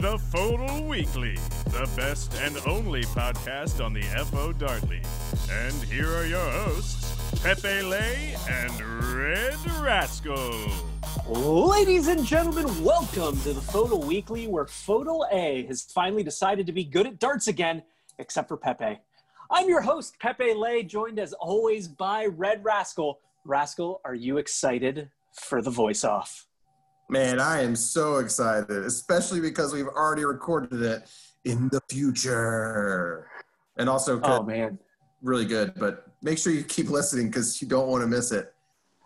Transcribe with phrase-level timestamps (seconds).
[0.00, 1.34] the FODL Weekly,
[1.66, 5.04] the best and only podcast on the FO Dart League.
[5.50, 8.80] And here are your hosts, Pepe Lay and
[9.14, 10.70] Red Rascal.
[11.28, 16.72] Ladies and gentlemen, welcome to the FODL Weekly, where FODL A has finally decided to
[16.72, 17.82] be good at darts again,
[18.18, 18.98] except for Pepe.
[19.50, 23.20] I'm your host, Pepe Lay, joined as always by Red Rascal.
[23.44, 26.46] Rascal, are you excited for the voice off?
[27.10, 31.10] Man, I am so excited, especially because we've already recorded it
[31.44, 33.26] in the future.
[33.76, 34.78] And also, Oh man.
[35.20, 38.54] really good, but make sure you keep listening because you don't want to miss it.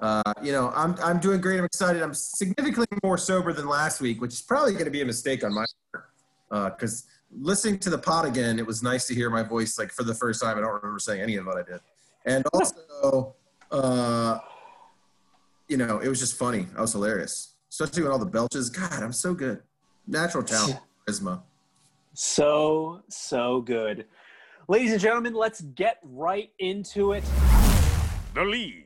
[0.01, 1.59] Uh, you know, I'm, I'm doing great.
[1.59, 2.03] I'm excited.
[2.03, 5.43] I'm significantly more sober than last week, which is probably going to be a mistake
[5.43, 6.77] on my part.
[6.79, 10.03] Because listening to the pod again, it was nice to hear my voice like for
[10.03, 10.59] the first time.
[10.59, 11.81] I don't remember saying any of what I did.
[12.27, 13.35] And also,
[13.71, 14.41] uh,
[15.69, 16.67] you know, it was just funny.
[16.77, 18.71] I was hilarious, especially with all the belches.
[18.71, 19.61] God, I'm so good.
[20.07, 21.43] Natural talent, charisma.
[22.13, 24.07] So, so good.
[24.69, 27.25] Ladies and gentlemen, let's get right into it.
[28.35, 28.85] The lead.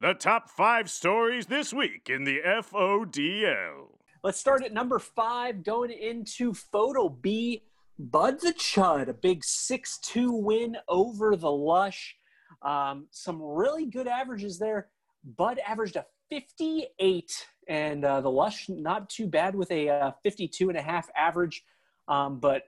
[0.00, 3.98] The top five stories this week in the FODL.
[4.24, 7.64] Let's start at number five, going into FODL B.
[7.98, 12.16] Bud the Chud, a big 6 2 win over the Lush.
[12.62, 14.88] Um, some really good averages there.
[15.36, 20.70] Bud averaged a 58, and uh, the Lush not too bad with a uh, 52
[20.70, 21.62] and a half average.
[22.08, 22.62] Um, but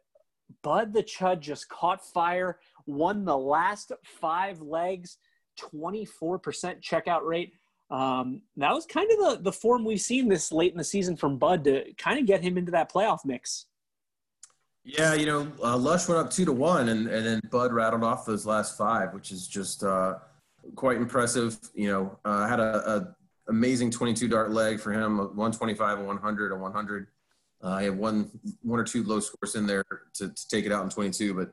[0.62, 5.16] Bud the Chud just caught fire, won the last five legs,
[5.58, 6.12] 24%
[6.82, 7.54] checkout rate.
[7.90, 11.16] Um, that was kind of the, the form we've seen this late in the season
[11.16, 13.64] from Bud to kind of get him into that playoff mix.
[14.84, 18.04] Yeah, you know, uh, Lush went up two to one, and, and then Bud rattled
[18.04, 20.16] off those last five, which is just uh,
[20.76, 21.58] quite impressive.
[21.72, 23.16] You know, uh, had a, a
[23.48, 27.06] amazing 22 dart leg for him, 125, a 100, a 100.
[27.62, 28.30] Uh, I had one
[28.62, 29.84] one or two low scores in there
[30.14, 31.52] to, to take it out in 22, but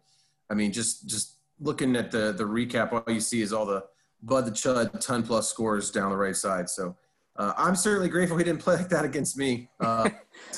[0.50, 3.86] I mean, just just looking at the the recap, all you see is all the
[4.24, 6.70] Bud the Chud ton plus scores down the right side.
[6.70, 6.96] So
[7.38, 9.70] uh, I'm certainly grateful he didn't play like that against me.
[9.80, 10.10] Uh,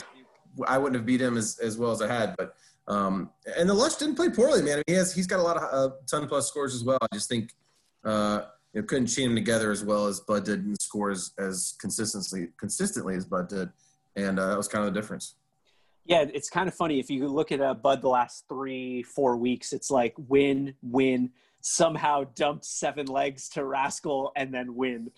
[0.67, 2.55] I wouldn't have beat him as, as well as I had, but
[2.87, 4.83] um, and the Lush didn't play poorly, man.
[4.87, 6.97] He has he's got a lot of uh, ton plus scores as well.
[7.01, 7.53] I just think
[8.03, 11.75] uh, you know, couldn't chain them together as well as Bud did and scores as
[11.79, 13.69] consistently consistently as Bud did,
[14.15, 15.35] and uh, that was kind of the difference.
[16.05, 19.37] Yeah, it's kind of funny if you look at uh, Bud the last three, four
[19.37, 19.71] weeks.
[19.71, 25.11] It's like win, win, somehow dumped seven legs to Rascal and then win.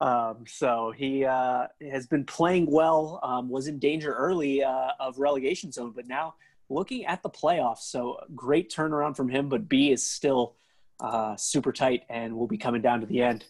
[0.00, 3.20] Um, so he uh, has been playing well.
[3.22, 6.34] Um, was in danger early uh, of relegation zone, but now
[6.68, 7.82] looking at the playoffs.
[7.82, 9.48] So great turnaround from him.
[9.48, 10.56] But B is still
[11.00, 13.44] uh, super tight and we'll be coming down to the end.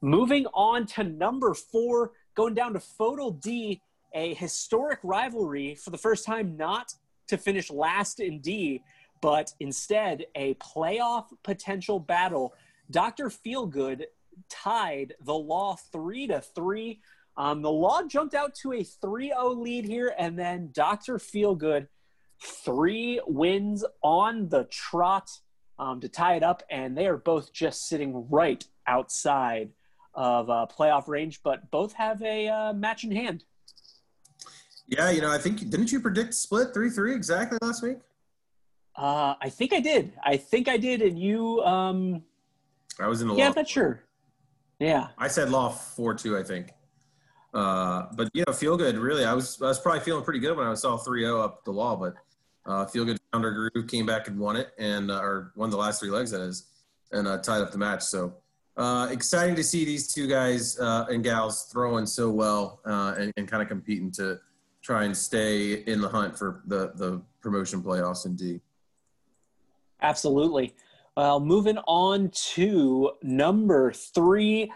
[0.00, 3.82] Moving on to number four, going down to FODL D
[4.14, 6.92] a historic rivalry for the first time not
[7.28, 8.82] to finish last in D,
[9.20, 12.54] but instead a playoff potential battle.
[12.90, 13.28] Dr.
[13.28, 14.04] Feelgood
[14.48, 17.00] tied the law three to three.
[17.36, 21.18] Um, the law jumped out to a 3 0 lead here, and then Dr.
[21.18, 21.86] Feelgood,
[22.42, 25.30] three wins on the trot
[25.78, 29.70] um, to tie it up, and they are both just sitting right outside
[30.14, 33.44] of uh, playoff range, but both have a uh, match in hand.
[34.86, 37.98] Yeah, you know, I think didn't you predict split three three exactly last week?
[38.96, 40.12] Uh, I think I did.
[40.24, 41.60] I think I did, and you.
[41.62, 42.22] Um,
[42.98, 43.50] I was in the yeah, law.
[43.50, 44.02] I'm not sure.
[44.80, 46.72] Yeah, I said law four two, I think.
[47.52, 48.96] Uh, but you know, feel good.
[48.96, 51.72] Really, I was I was probably feeling pretty good when I saw 3-0 up the
[51.72, 52.14] law, but
[52.68, 55.76] uh, feel good Founder groove, came back and won it, and uh, or won the
[55.76, 56.66] last three legs that is,
[57.12, 58.02] and uh, tied up the match.
[58.02, 58.34] So
[58.76, 63.32] uh, exciting to see these two guys uh, and gals throwing so well uh, and,
[63.36, 64.38] and kind of competing to
[64.82, 68.60] try and stay in the hunt for the the promotion playoffs in D.
[70.02, 70.74] absolutely.
[71.16, 74.70] Well, moving on to number three,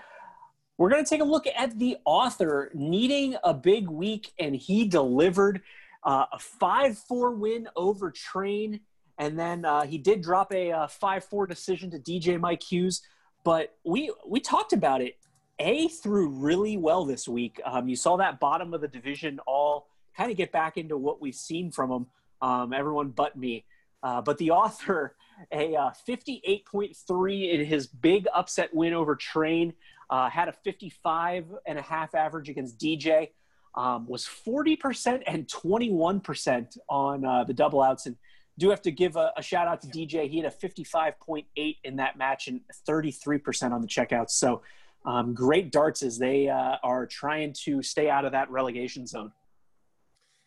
[0.76, 4.88] we're going to take a look at the author needing a big week, and he
[4.88, 5.62] delivered
[6.04, 8.80] uh, a 5 4 win over Train.
[9.18, 13.02] And then uh, he did drop a uh, 5 4 decision to DJ Mike Hughes.
[13.44, 15.16] But we, we talked about it.
[15.58, 17.60] A threw really well this week.
[17.64, 21.20] Um, you saw that bottom of the division all kind of get back into what
[21.20, 22.06] we've seen from him,
[22.40, 23.64] um, everyone but me.
[24.02, 25.14] Uh, but the author,
[25.52, 29.72] a uh, 58.3 in his big upset win over Train,
[30.10, 33.30] uh, had a 55 and a half average against DJ,
[33.74, 38.06] um, was 40% and 21% on uh, the double outs.
[38.06, 38.16] And
[38.58, 40.28] do have to give a, a shout out to DJ.
[40.28, 44.30] He had a 55.8 in that match and 33% on the checkouts.
[44.30, 44.62] So
[45.04, 49.32] um, great darts as they uh, are trying to stay out of that relegation zone.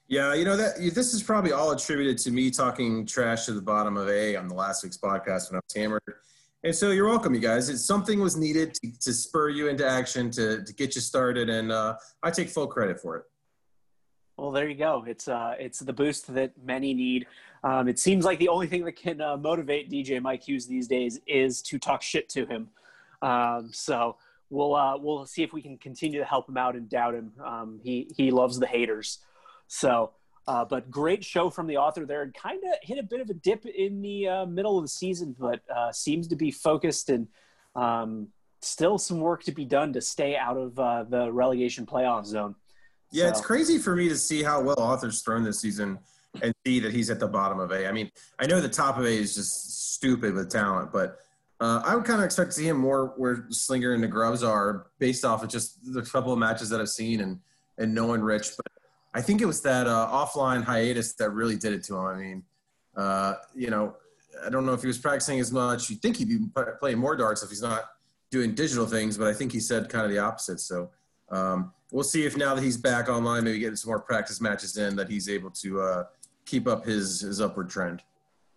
[0.08, 3.62] Yeah, you know that this is probably all attributed to me talking trash to the
[3.62, 6.04] bottom of A on the last week's podcast when I was hammered.
[6.66, 7.70] And so you're welcome, you guys.
[7.70, 11.48] It's, something was needed to, to spur you into action to, to get you started,
[11.48, 13.24] and uh, I take full credit for it.
[14.36, 15.06] Well, there you go.
[15.08, 17.28] It's uh, it's the boost that many need.
[17.64, 20.88] Um, it seems like the only thing that can uh, motivate DJ Mike Hughes these
[20.88, 22.70] days is to talk shit to him.
[23.22, 24.18] Um, so
[24.50, 27.32] we'll uh, we'll see if we can continue to help him out and doubt him.
[27.46, 29.20] Um, he he loves the haters.
[29.68, 30.14] So,
[30.48, 33.30] uh, but great show from the author there, and kind of hit a bit of
[33.30, 37.10] a dip in the uh, middle of the season, but uh, seems to be focused
[37.10, 37.28] and
[37.76, 38.28] um,
[38.62, 42.56] still some work to be done to stay out of uh, the relegation playoff zone.
[43.12, 43.30] Yeah, so.
[43.30, 46.00] it's crazy for me to see how well Author's thrown this season
[46.42, 47.88] and see that he's at the bottom of A.
[47.88, 51.20] I mean, I know the top of A is just stupid with talent, but
[51.60, 54.44] uh, I would kind of expect to see him more where Slinger and the Grubs
[54.44, 57.40] are based off of just the couple of matches that I've seen and
[57.78, 58.52] and knowing Rich.
[58.58, 58.68] But
[59.16, 62.06] I think it was that uh, offline hiatus that really did it to him.
[62.06, 62.44] I mean,
[62.98, 63.96] uh, you know,
[64.46, 65.90] I don't know if he was practicing as much.
[65.90, 66.40] You'd think he'd be
[66.82, 67.86] playing more darts if he's not
[68.30, 70.60] doing digital things, but I think he said kind of the opposite.
[70.60, 70.92] So
[71.30, 74.76] um, we'll see if now that he's back online, maybe getting some more practice matches
[74.76, 76.04] in, that he's able to uh,
[76.46, 78.02] keep up his his upward trend.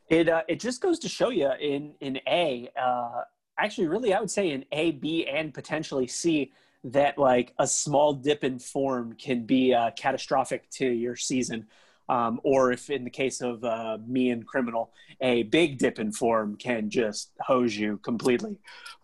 [0.09, 3.23] It uh, it just goes to show you in in A, uh,
[3.59, 6.53] actually, really, I would say in A, B, and potentially C
[6.85, 11.67] that like a small dip in form can be uh, catastrophic to your season.
[12.09, 16.11] Um, or if in the case of uh, me and criminal, a big dip in
[16.11, 18.57] form can just hose you completely.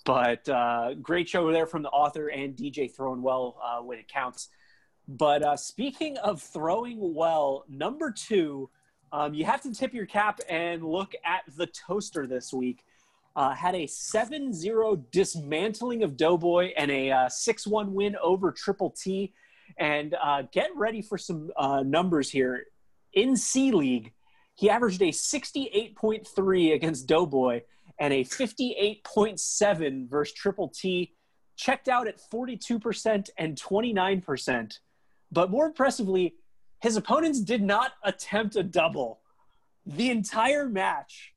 [0.07, 4.09] But uh, great show there from the author and DJ throwing well uh, when it
[4.09, 4.49] counts.
[5.07, 8.71] But uh, speaking of throwing well, number two,
[9.13, 12.85] um, you have to tip your cap and look at the toaster this week
[13.37, 18.53] uh, had a 7 0 dismantling of Doughboy and a 6 uh, 1 win over
[18.53, 19.33] Triple T.
[19.79, 22.67] And uh, get ready for some uh, numbers here.
[23.13, 24.13] In C League,
[24.55, 27.63] he averaged a 68.3 against Doughboy
[27.99, 31.15] and a 58.7 versus Triple T,
[31.57, 34.79] checked out at 42% and 29%.
[35.31, 36.35] But more impressively,
[36.81, 39.21] his opponents did not attempt a double
[39.87, 41.34] the entire match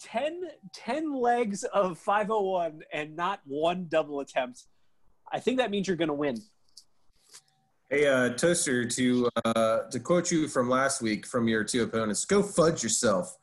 [0.00, 0.42] 10,
[0.72, 4.64] 10 legs of 501 and not one double attempt.
[5.30, 6.38] I think that means you're going to win.
[7.90, 12.24] Hey, uh, Toaster, to uh, to quote you from last week from your two opponents,
[12.26, 13.38] go fudge yourself.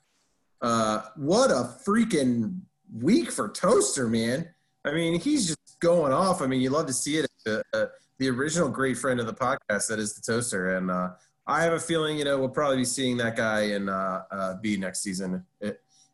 [0.61, 2.59] Uh, what a freaking
[3.01, 4.47] week for Toaster, man.
[4.85, 6.43] I mean, he's just going off.
[6.43, 7.27] I mean, you love to see it.
[7.47, 7.85] Uh,
[8.19, 11.09] the original great friend of the podcast that is the Toaster, and uh,
[11.47, 14.55] I have a feeling, you know, we'll probably be seeing that guy in uh, uh,
[14.61, 15.45] B next season.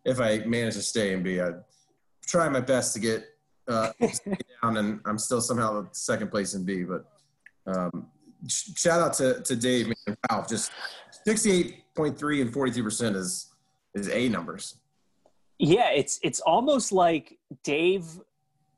[0.04, 1.42] If I manage to stay and be.
[1.42, 1.52] I
[2.26, 3.26] try my best to get
[3.68, 3.92] uh,
[4.64, 6.84] down, and I'm still somehow second place in B.
[6.84, 7.06] But
[7.68, 8.08] um,
[8.48, 9.88] shout out to, to Dave.
[9.88, 10.72] Man, wow, just
[11.28, 13.52] 68.3 and 43 percent is
[13.94, 14.78] is A numbers.
[15.60, 18.06] Yeah, it's it's almost like Dave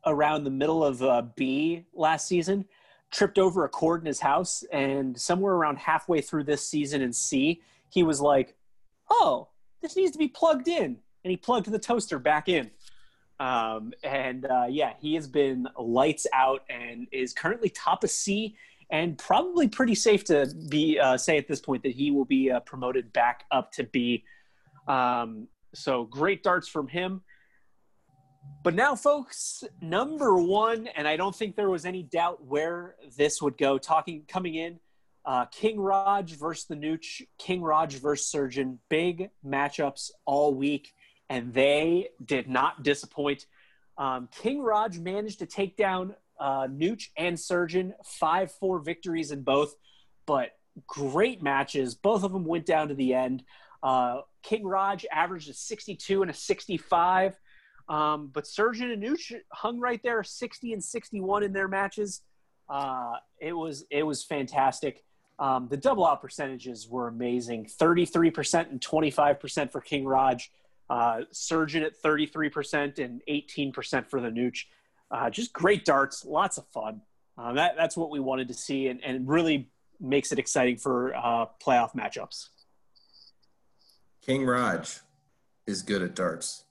[0.06, 2.66] around the middle of uh, B last season
[3.14, 7.14] tripped over a cord in his house, and somewhere around halfway through this season in
[7.14, 8.56] C, he was like,
[9.10, 9.50] "Oh,
[9.82, 12.72] this needs to be plugged in." And he plugged the toaster back in.
[13.40, 18.56] Um, and uh, yeah, he has been lights out and is currently top of C
[18.90, 22.52] and probably pretty safe to be uh, say at this point that he will be
[22.52, 24.24] uh, promoted back up to B.
[24.88, 27.22] Um, so great darts from him.
[28.62, 33.42] But now, folks, number one, and I don't think there was any doubt where this
[33.42, 33.78] would go.
[33.78, 34.80] Talking coming in,
[35.26, 40.94] uh, King Raj versus the Nooch, King Raj versus Surgeon, big matchups all week
[41.30, 43.46] and they did not disappoint.
[43.98, 49.44] Um, King Raj managed to take down uh, Nooch and Surgeon, 5 4 victories in
[49.44, 49.76] both,
[50.26, 50.52] but
[50.88, 51.96] great matches.
[51.96, 53.44] Both of them went down to the end.
[53.82, 57.38] Uh, King Raj averaged a 62 and a 65,
[57.90, 62.22] um, but Surgeon and Nooch hung right there, 60 and 61 in their matches.
[62.70, 65.04] Uh, it was it was fantastic.
[65.40, 70.52] Um, the double out percentages were amazing 33% and 25% for King Raj
[70.90, 74.66] uh, Surgeon at 33% and 18% for the Nooch.
[75.12, 77.02] Uh, just great darts, lots of fun.
[77.38, 81.16] Uh, that, that's what we wanted to see and, and really makes it exciting for
[81.16, 82.50] uh, playoff matchups.
[84.26, 85.00] King Raj
[85.66, 86.64] is good at darts.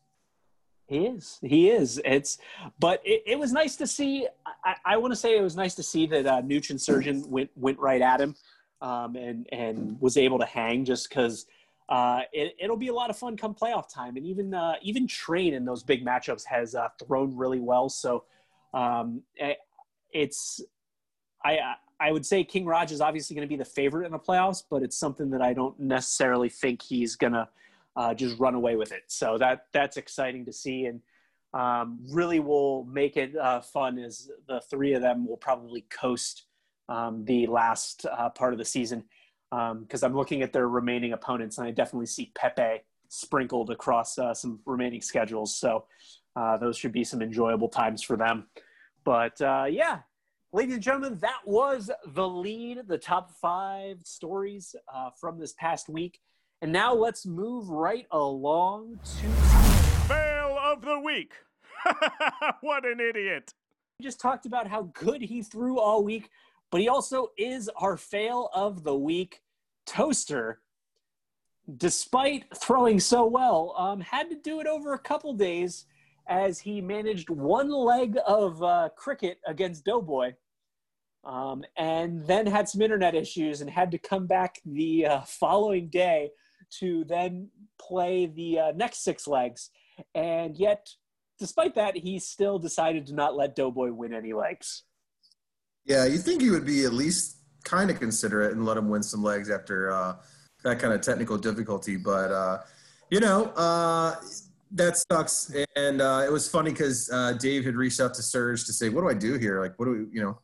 [0.87, 1.39] He is.
[1.41, 2.01] He is.
[2.05, 2.39] It's,
[2.79, 4.27] but it, it was nice to see.
[4.65, 7.25] I, I want to say it was nice to see that uh, Nooch and Surgeon
[7.31, 8.35] went went right at him,
[8.83, 11.47] um, and and was able to hang just because
[11.93, 14.17] uh, it, will be a lot of fun come playoff time.
[14.17, 17.91] And even uh, even Train in those big matchups has uh, thrown really well.
[17.91, 18.25] So
[18.73, 19.57] um, I,
[20.11, 20.63] it's
[21.45, 21.59] I
[22.01, 24.63] I would say King Raj is obviously going to be the favorite in the playoffs,
[24.71, 27.47] but it's something that I don't necessarily think he's going to
[27.95, 29.03] uh, just run away with it.
[29.09, 31.03] So that that's exciting to see, and
[31.53, 33.99] um, really will make it uh, fun.
[33.99, 36.45] As the three of them will probably coast
[36.89, 39.05] um, the last part of the season
[39.53, 44.19] because um, I'm looking at their remaining opponents, and I definitely see Pepe sprinkled across
[44.19, 45.55] uh, some remaining schedules.
[45.55, 45.85] So
[46.35, 48.47] uh, those should be some enjoyable times for them.
[49.05, 49.99] But uh, yeah,
[50.53, 55.91] ladies and gentlemen, that was the lead, the top five stories uh, from this past
[55.91, 56.21] week.
[56.63, 59.29] And now let's move right along to
[60.09, 61.35] fail of the week.
[62.63, 63.53] what an idiot.
[63.99, 66.31] We just talked about how good he threw all week,
[66.71, 69.42] but he also is our fail of the week.
[69.87, 70.61] Toaster,
[71.77, 75.87] despite throwing so well, um, had to do it over a couple days
[76.29, 80.35] as he managed one leg of uh, cricket against Doughboy.
[81.25, 85.89] Um, and then had some internet issues and had to come back the uh, following
[85.89, 86.31] day
[86.81, 87.49] to then
[87.81, 89.71] play the uh, next six legs.
[90.15, 90.89] And yet,
[91.39, 94.83] despite that, he still decided to not let Doughboy win any legs.
[95.85, 99.03] Yeah, you think he would be at least kind of considerate and let him win
[99.03, 100.17] some legs after uh,
[100.65, 101.97] that kind of technical difficulty.
[101.97, 102.59] But, uh,
[103.11, 104.17] you know, uh,
[104.73, 105.55] that sucks.
[105.77, 108.89] And uh, it was funny because uh, Dave had reached out to Serge to say,
[108.89, 109.61] what do I do here?
[109.61, 110.39] Like, what do we, you know?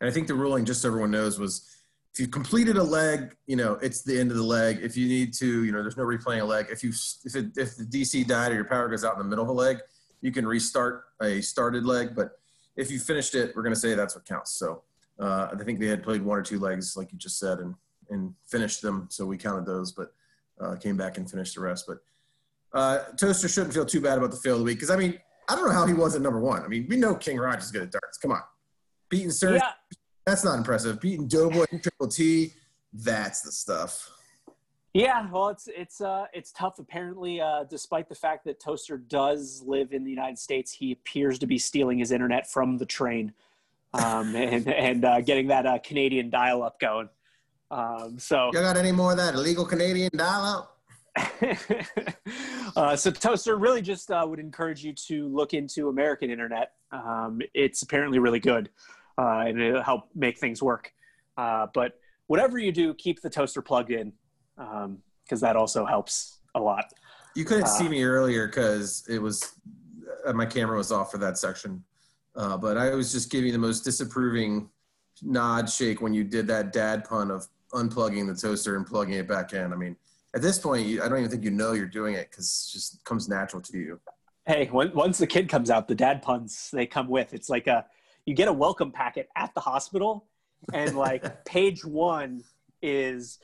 [0.00, 1.68] And I think the ruling, just so everyone knows, was
[2.12, 4.80] if you completed a leg, you know, it's the end of the leg.
[4.82, 6.66] If you need to, you know, there's no replaying a leg.
[6.70, 6.92] If you,
[7.24, 9.50] if, it, if the DC died or your power goes out in the middle of
[9.50, 9.78] a leg,
[10.20, 12.14] you can restart a started leg.
[12.14, 12.32] But
[12.76, 14.52] if you finished it, we're going to say that's what counts.
[14.52, 14.82] So
[15.18, 17.74] uh, I think they had played one or two legs, like you just said, and
[18.10, 19.08] and finished them.
[19.10, 20.12] So we counted those, but
[20.60, 21.86] uh, came back and finished the rest.
[21.86, 21.98] But
[22.72, 25.18] uh, Toaster shouldn't feel too bad about the fail of the week because I mean
[25.48, 26.62] I don't know how he wasn't number one.
[26.62, 28.18] I mean we know King Raj is good at darts.
[28.18, 28.42] Come on,
[29.08, 29.70] beating Sir, yeah.
[30.24, 31.00] that's not impressive.
[31.00, 32.52] Beating Doughboy and Triple T,
[32.92, 34.10] that's the stuff.
[34.96, 36.78] Yeah, well, it's it's uh, it's tough.
[36.78, 41.38] Apparently, uh, despite the fact that Toaster does live in the United States, he appears
[41.40, 43.34] to be stealing his internet from the train,
[43.94, 47.08] um, and and uh, getting that uh, Canadian dial-up going.
[47.70, 50.76] Um, so, you got any more of that illegal Canadian dial-up?
[52.76, 56.72] uh, so Toaster really just uh, would encourage you to look into American internet.
[56.92, 58.70] Um, it's apparently really good,
[59.18, 60.92] uh, and it'll help make things work.
[61.36, 64.12] Uh, but whatever you do, keep the toaster plugged in
[64.56, 66.84] because um, that also helps a lot.
[67.34, 69.52] You couldn't uh, see me earlier because it was
[70.26, 71.84] uh, my camera was off for that section,
[72.36, 74.68] uh, but I was just giving the most disapproving
[75.22, 79.26] nod shake when you did that dad pun of unplugging the toaster and plugging it
[79.26, 79.72] back in.
[79.72, 79.96] I mean,
[80.34, 83.02] at this point, I don't even think you know you're doing it because it just
[83.04, 84.00] comes natural to you.
[84.46, 87.32] Hey, when, once the kid comes out, the dad puns they come with.
[87.32, 87.86] It's like a
[88.26, 90.26] you get a welcome packet at the hospital,
[90.72, 92.44] and like page one
[92.82, 93.38] is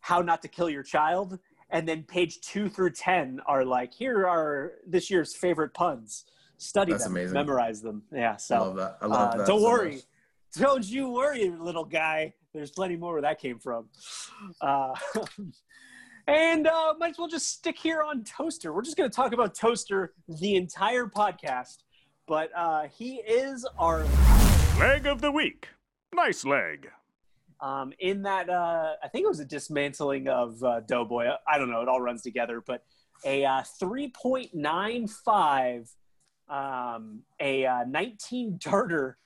[0.00, 1.38] how not to kill your child
[1.70, 6.24] and then page two through ten are like here are this year's favorite puns
[6.64, 7.34] study That's them amazing.
[7.34, 8.98] memorize them yeah so I love that.
[9.00, 10.02] I love uh, that don't so worry much.
[10.58, 13.88] don't you worry little guy there's plenty more where that came from
[14.60, 14.94] uh,
[16.26, 19.32] and uh, might as well just stick here on toaster we're just going to talk
[19.32, 21.78] about toaster the entire podcast
[22.26, 24.04] but uh, he is our
[24.78, 25.68] leg of the week
[26.14, 26.88] nice leg
[27.60, 31.28] um, in that uh, I think it was a dismantling of uh, Doughboy.
[31.48, 31.80] I don't know.
[31.80, 32.84] It all runs together, but
[33.24, 35.90] a uh, 3.95,
[36.48, 39.16] um, a uh, 19 darter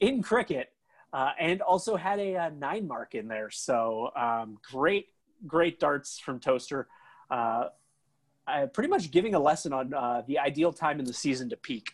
[0.00, 0.72] in cricket,
[1.12, 3.50] uh, and also had a, a, uh, nine mark in there.
[3.50, 5.08] So um, great,
[5.46, 6.88] great darts from Toaster.
[7.30, 7.64] Uh,
[8.72, 9.90] pretty much giving a lesson on
[10.26, 11.92] the ideal time in the season to peak.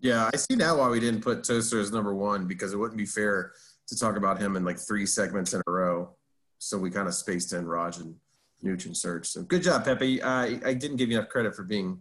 [0.00, 2.98] Yeah, I see now why we didn't put Toaster as number one because it wouldn't
[2.98, 3.52] be fair
[3.88, 6.10] to talk about him in like three segments in a row.
[6.58, 8.14] So we kind of spaced in Raj and
[8.62, 9.26] and Serge.
[9.26, 10.22] So good job, Pepe.
[10.22, 12.00] I, I didn't give you enough credit for being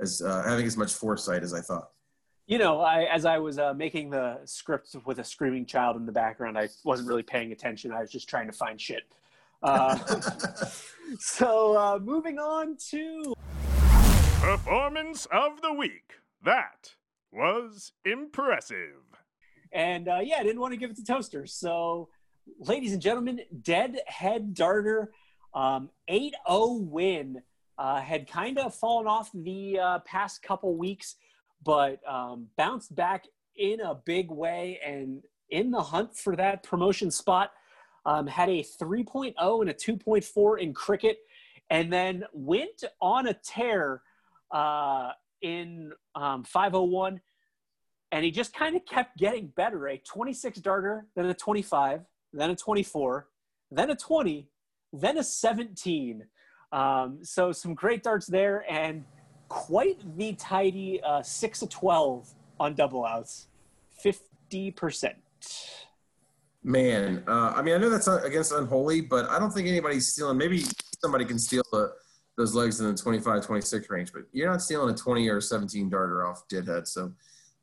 [0.00, 1.90] as uh, having as much foresight as I thought.
[2.46, 6.06] You know, I, as I was uh, making the script with a screaming child in
[6.06, 7.90] the background, I wasn't really paying attention.
[7.90, 9.02] I was just trying to find shit.
[9.62, 9.96] Uh,
[11.18, 13.34] so uh, moving on to
[14.40, 16.12] performance of the week.
[16.44, 16.94] That
[17.32, 19.02] was impressive.
[19.72, 21.46] And uh, yeah, I didn't want to give it to Toaster.
[21.46, 22.08] So,
[22.60, 25.10] ladies and gentlemen, Deadhead Darter,
[25.52, 27.42] um, 8 0 win.
[27.78, 31.16] Uh, had kind of fallen off the uh, past couple weeks,
[31.64, 37.10] but um, bounced back in a big way and in the hunt for that promotion
[37.10, 37.52] spot.
[38.06, 41.18] Um, had a 3.0 and a 2.4 in cricket,
[41.70, 44.02] and then went on a tear
[44.52, 45.10] uh,
[45.42, 47.20] in um, 501
[48.12, 49.88] and he just kind of kept getting better.
[49.88, 52.00] A 26 darter, then a 25,
[52.32, 53.28] then a 24,
[53.70, 54.48] then a 20,
[54.92, 56.24] then a 17.
[56.72, 59.04] Um, so some great darts there, and
[59.48, 63.48] quite the tidy uh, six of 12 on double outs,
[64.04, 65.14] 50%.
[66.62, 70.36] Man, uh, I mean, I know that's against unholy, but I don't think anybody's stealing.
[70.36, 70.64] Maybe
[71.00, 71.92] somebody can steal the,
[72.36, 75.88] those legs in the 25, 26 range, but you're not stealing a 20 or 17
[75.88, 76.88] darter off deadhead.
[76.88, 77.12] So,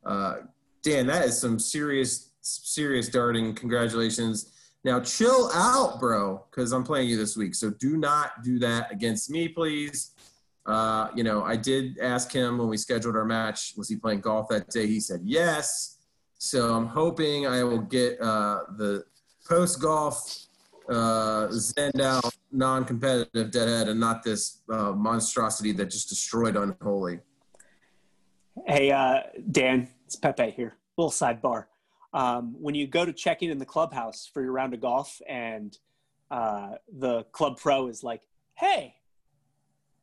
[0.06, 0.36] uh,
[0.82, 3.54] Dan, that is some serious, serious darting.
[3.54, 4.53] Congratulations.
[4.84, 7.54] Now, chill out, bro, because I'm playing you this week.
[7.54, 10.10] So do not do that against me, please.
[10.66, 14.20] Uh, you know, I did ask him when we scheduled our match, was he playing
[14.20, 14.86] golf that day?
[14.86, 15.98] He said yes.
[16.36, 19.04] So I'm hoping I will get uh, the
[19.46, 20.46] post golf
[20.90, 21.48] uh,
[22.00, 27.20] out non competitive deadhead and not this uh, monstrosity that just destroyed Unholy.
[28.66, 30.76] Hey, uh, Dan, it's Pepe here.
[30.96, 31.66] Little sidebar.
[32.14, 35.20] Um, when you go to check in in the clubhouse for your round of golf
[35.28, 35.76] and
[36.30, 38.22] uh, the club pro is like,
[38.54, 38.94] hey,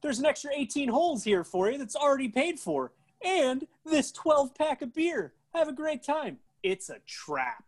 [0.02, 2.92] there's an extra 18 holes here for you that's already paid for,
[3.24, 5.34] and this 12 pack of beer.
[5.54, 6.40] Have a great time.
[6.64, 7.64] It's a trap.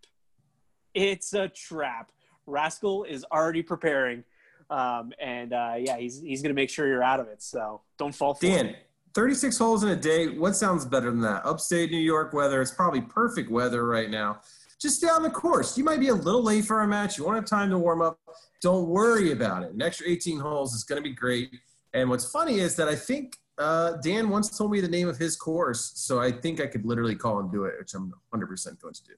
[0.93, 2.11] It's a trap.
[2.45, 4.23] Rascal is already preparing.
[4.69, 7.41] Um, and uh, yeah, he's, he's to make sure you're out of it.
[7.41, 8.75] So don't fall for Dan, it.
[9.13, 10.27] 36 holes in a day.
[10.29, 11.45] What sounds better than that?
[11.45, 12.61] Upstate New York weather.
[12.61, 14.39] It's probably perfect weather right now.
[14.79, 15.77] Just stay on the course.
[15.77, 17.17] You might be a little late for a match.
[17.17, 18.19] You won't have time to warm up.
[18.61, 19.73] Don't worry about it.
[19.73, 21.51] An extra 18 holes is going to be great.
[21.93, 25.17] And what's funny is that I think uh, Dan once told me the name of
[25.17, 28.81] his course, so I think I could literally call and do it, which I'm 100%
[28.81, 29.13] going to do.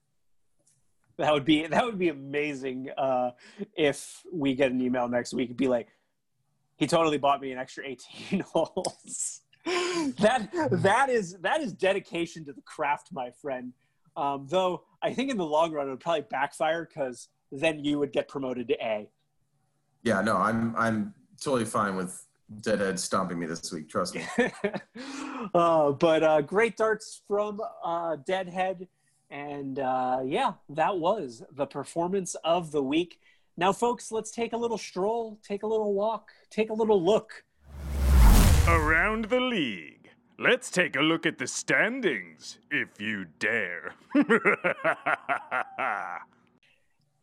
[1.18, 3.32] That would be that would be amazing uh,
[3.74, 5.88] if we get an email next week be like,
[6.76, 9.42] he totally bought me an extra 18 holes.
[10.20, 13.74] that that is that is dedication to the craft, my friend.
[14.16, 18.00] Um, though I think in the long run it would probably backfire because then you
[18.00, 19.10] would get promoted to A.
[20.04, 22.26] Yeah, no, I'm I'm totally fine with
[22.62, 23.90] Deadhead stomping me this week.
[23.90, 24.26] Trust me.
[25.54, 28.88] uh, but uh, great darts from uh, Deadhead.
[29.32, 33.20] And uh, yeah, that was the performance of the week.
[33.58, 37.44] Now, folks, let's take a little stroll, take a little walk, take a little look.
[38.68, 40.10] Around the league.
[40.40, 43.94] Let's take a look at the standings, if you dare.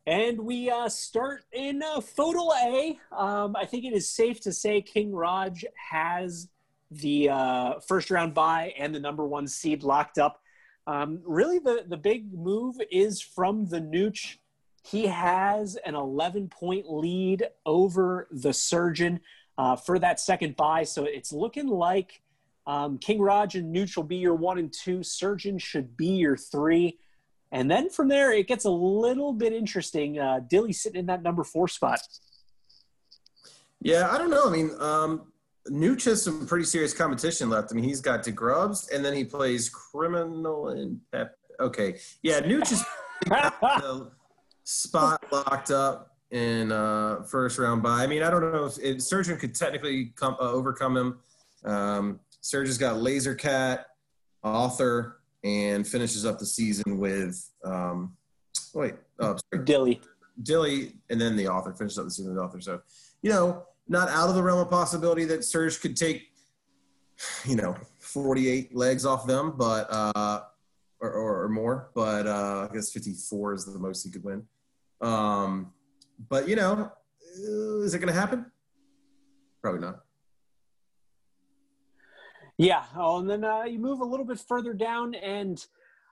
[0.04, 2.98] And we uh, start in uh, FODL A.
[3.16, 6.48] Um, I think it is safe to say King Raj has
[6.90, 10.40] the uh, first round bye and the number one seed locked up.
[10.88, 14.38] Um, really, the, the big move is from the Nooch.
[14.82, 19.20] He has an 11 point lead over the Surgeon
[19.58, 20.84] uh, for that second buy.
[20.84, 22.22] So it's looking like
[22.66, 25.02] um, King Raj and Nooch will be your one and two.
[25.02, 26.98] Surgeon should be your three.
[27.50, 30.18] And then from there, it gets a little bit interesting.
[30.18, 32.00] Uh, Dilly sitting in that number four spot.
[33.80, 34.46] Yeah, I don't know.
[34.46, 35.32] I mean, um,
[35.68, 37.70] Nooch has some pretty serious competition left.
[37.70, 41.36] I mean, he's got DeGrubs, and then he plays Criminal and Pep.
[41.60, 42.84] Okay, yeah, Nooch is
[44.64, 48.02] spot locked up in uh, first round bye.
[48.02, 51.18] I mean, I don't know if, if Surgeon could technically come, uh, overcome him.
[51.64, 53.86] Um, Surgeon's got Laser Cat,
[54.42, 58.16] Author, and finishes up the season with um,
[58.74, 59.64] wait, oh, sorry.
[59.64, 60.00] Dilly.
[60.42, 62.60] Dilly, and then the author finishes up the season with the author.
[62.60, 62.80] So,
[63.20, 66.30] you know, not out of the realm of possibility that Surge could take,
[67.44, 70.40] you know, 48 legs off them, but uh,
[71.00, 71.90] or, or, or more.
[71.94, 74.44] But uh, I guess 54 is the most he could win.
[75.02, 75.72] Um,
[76.28, 76.92] but you know,
[77.36, 78.46] is it going to happen?
[79.60, 80.00] Probably not.
[82.58, 82.84] Yeah.
[82.96, 85.64] Oh, and then uh, you move a little bit further down, and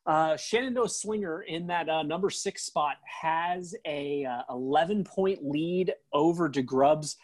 [0.06, 5.94] uh, Shenandoah Slinger in that uh, number six spot has a uh, 11 point lead
[6.12, 7.16] over DeGrubs.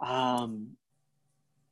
[0.00, 0.76] Um,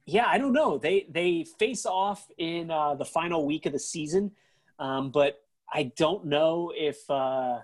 [0.07, 0.79] yeah, I don't know.
[0.79, 4.33] They they face off in uh, the final week of the season,
[4.79, 5.40] um, but
[5.73, 7.59] I don't know if uh,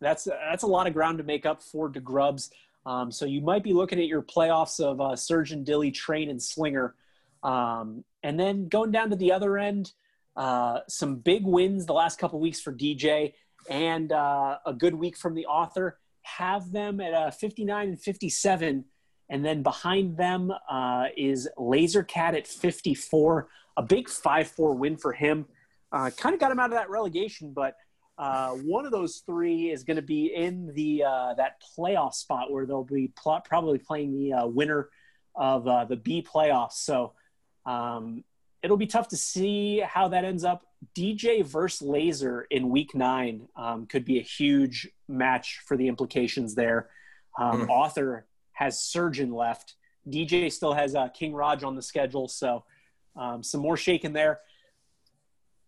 [0.00, 2.50] that's that's a lot of ground to make up for DeGrubs.
[2.86, 6.42] Um, so you might be looking at your playoffs of uh, Surgeon, Dilly, Train, and
[6.42, 6.94] Slinger.
[7.42, 9.92] Um, and then going down to the other end,
[10.36, 13.34] uh, some big wins the last couple weeks for DJ
[13.68, 15.98] and uh, a good week from the author.
[16.22, 18.84] Have them at uh, 59 and 57.
[19.28, 23.48] And then behind them uh, is Laser Cat at 54.
[23.76, 25.46] A big 5 4 win for him.
[25.92, 27.74] Uh, kind of got him out of that relegation, but
[28.20, 32.52] uh, one of those three is going to be in the uh, that playoff spot
[32.52, 34.90] where they'll be pl- probably playing the uh, winner
[35.34, 36.74] of uh, the B playoffs.
[36.74, 37.14] So
[37.64, 38.22] um,
[38.62, 40.66] it'll be tough to see how that ends up.
[40.94, 46.54] DJ versus Laser in week nine um, could be a huge match for the implications
[46.54, 46.90] there.
[47.38, 47.68] Um, mm.
[47.70, 49.76] Author has Surgeon left.
[50.06, 52.64] DJ still has uh, King Raj on the schedule, so
[53.16, 54.40] um, some more shaking there.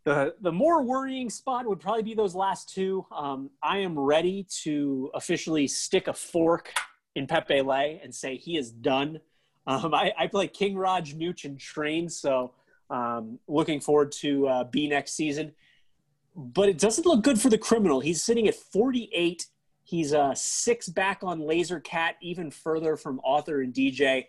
[0.05, 3.07] The the more worrying spot would probably be those last two.
[3.13, 6.73] Um, I am ready to officially stick a fork
[7.15, 9.21] in Pepe Lay and say he is done.
[9.67, 12.53] Um, I, I, play King Raj, Nooch, and Train, so
[12.91, 15.53] um, looking forward to uh, B next season.
[16.35, 18.01] But it doesn't look good for the criminal.
[18.01, 19.47] He's sitting at 48.
[19.85, 24.27] He's uh, six back on Laser Cat, even further from Author and DJ.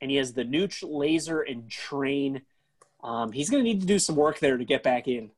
[0.00, 2.42] And he has the Nooch, Laser, and Train.
[3.02, 5.30] Um, he's going to need to do some work there to get back in.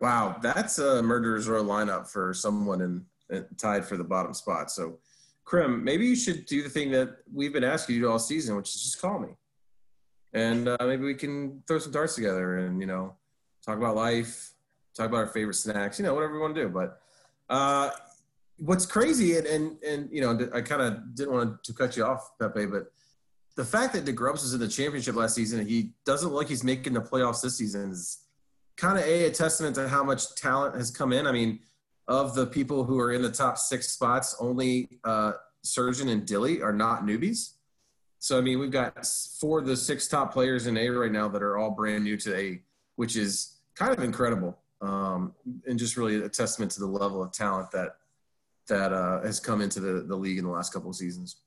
[0.00, 4.70] Wow, that's a murderer's row lineup for someone in, in tied for the bottom spot.
[4.70, 4.98] So,
[5.44, 8.54] Krim, maybe you should do the thing that we've been asking you to all season,
[8.54, 9.30] which is just call me,
[10.32, 13.16] and uh, maybe we can throw some darts together and you know
[13.64, 14.52] talk about life,
[14.94, 16.68] talk about our favorite snacks, you know, whatever we want to do.
[16.68, 17.00] But
[17.48, 17.90] uh,
[18.58, 22.04] what's crazy, and and, and you know, I kind of didn't want to cut you
[22.04, 22.92] off, Pepe, but
[23.58, 26.48] the fact that DeGrubs was in the championship last season and he doesn't look like
[26.48, 28.18] he's making the playoffs this season is
[28.76, 31.26] kind of a, a testament to how much talent has come in.
[31.26, 31.58] I mean,
[32.06, 36.62] of the people who are in the top six spots, only uh, Surgeon and Dilly
[36.62, 37.54] are not newbies.
[38.20, 39.04] So I mean, we've got
[39.40, 42.16] four of the six top players in A right now that are all brand new
[42.18, 42.62] to A,
[42.94, 45.34] which is kind of incredible, um,
[45.66, 47.96] and just really a testament to the level of talent that
[48.68, 51.38] that uh, has come into the, the league in the last couple of seasons.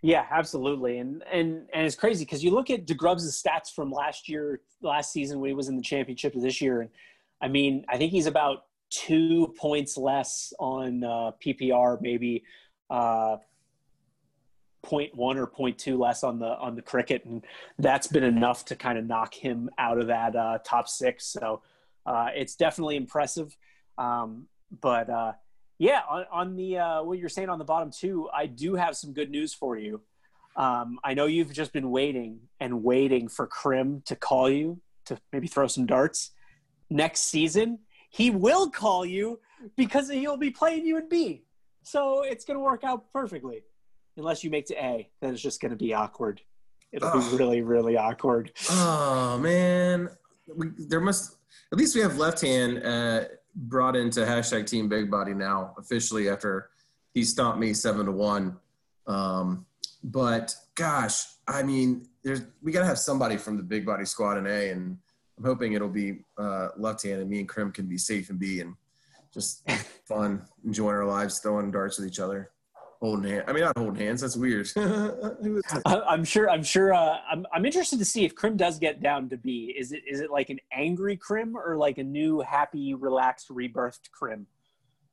[0.00, 4.28] Yeah, absolutely, and and and it's crazy because you look at Degrubs' stats from last
[4.28, 6.90] year, last season when he was in the championship this year, and
[7.42, 12.44] I mean, I think he's about two points less on uh, PPR, maybe
[12.90, 13.36] uh,
[14.86, 17.44] 0.1 or 0.2 less on the on the cricket, and
[17.78, 21.26] that's been enough to kind of knock him out of that uh, top six.
[21.26, 21.62] So
[22.06, 23.56] uh, it's definitely impressive,
[23.98, 24.46] um,
[24.80, 25.32] but uh,
[25.78, 28.96] yeah, on, on the uh, what you're saying on the bottom two, I do have
[28.96, 30.00] some good news for you.
[30.56, 35.18] Um, I know you've just been waiting and waiting for Krim to call you to
[35.32, 36.32] maybe throw some darts.
[36.90, 37.78] Next season,
[38.10, 39.38] he will call you
[39.76, 41.44] because he'll be playing you in B.
[41.84, 43.62] So it's going to work out perfectly.
[44.16, 46.40] Unless you make to A, then it's just going to be awkward.
[46.90, 47.30] It'll oh.
[47.30, 48.50] be really, really awkward.
[48.68, 50.08] Oh man,
[50.52, 51.36] we, there must
[51.72, 52.82] at least we have left hand.
[52.84, 53.24] Uh,
[53.58, 56.70] brought into hashtag Team Big Body now officially after
[57.12, 58.56] he stomped me seven to one.
[59.06, 59.66] Um,
[60.04, 64.38] but gosh, I mean, there's we got to have somebody from the Big Body squad
[64.38, 64.98] in A, and
[65.36, 68.38] I'm hoping it'll be uh, left hand, and me and Krim can be safe and
[68.38, 68.74] B, and
[69.32, 69.68] just
[70.04, 72.50] fun, enjoying our lives, throwing darts with each other
[73.00, 73.44] holding hands.
[73.46, 74.20] I mean, not holding hands.
[74.20, 74.68] That's weird.
[75.86, 76.50] I'm sure.
[76.50, 76.94] I'm sure.
[76.94, 77.46] Uh, I'm.
[77.52, 79.74] I'm interested to see if Krim does get down to B.
[79.78, 80.02] Is it?
[80.08, 84.46] Is it like an angry Krim or like a new, happy, relaxed, rebirthed Krim?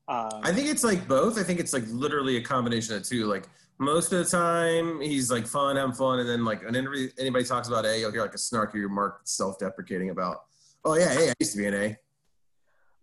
[0.07, 1.39] Um, I think it's like both.
[1.39, 3.25] I think it's like literally a combination of two.
[3.25, 3.47] Like
[3.79, 7.67] most of the time, he's like fun, having fun, and then like whenever anybody talks
[7.67, 10.43] about A, you'll hear like a snarky remark, self-deprecating about,
[10.83, 11.97] "Oh yeah, hey, I used to be an A."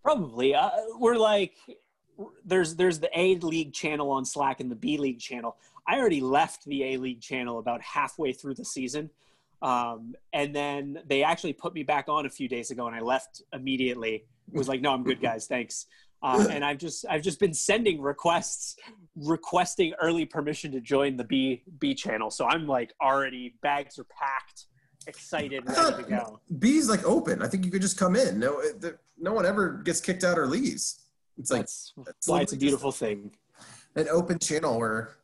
[0.02, 0.54] Probably.
[0.54, 1.54] Uh, we're like
[2.44, 5.56] there's there's the A League channel on Slack and the B League channel.
[5.86, 9.10] I already left the A League channel about halfway through the season.
[9.62, 13.00] Um, and then they actually put me back on a few days ago and I
[13.00, 14.24] left immediately.
[14.52, 15.46] It was like, no, I'm good guys.
[15.46, 15.86] Thanks.
[16.22, 18.76] Uh, and I've just, I've just been sending requests,
[19.16, 22.30] requesting early permission to join the B B channel.
[22.30, 24.66] So I'm like already bags are packed,
[25.08, 26.40] excited, ready to go.
[26.60, 27.42] B's like open.
[27.42, 28.38] I think you could just come in.
[28.38, 28.62] No,
[29.18, 31.00] no one ever gets kicked out or leaves.
[31.38, 33.32] It's like that's why it's a beautiful thing.
[33.96, 35.16] An open channel where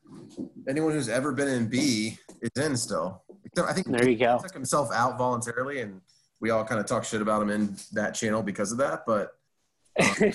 [0.68, 3.22] anyone who's ever been in B is in still.
[3.56, 4.38] I think there you go.
[4.40, 6.00] Took himself out voluntarily, and
[6.40, 9.04] we all kind of talk shit about him in that channel because of that.
[9.06, 9.32] But
[10.00, 10.32] um.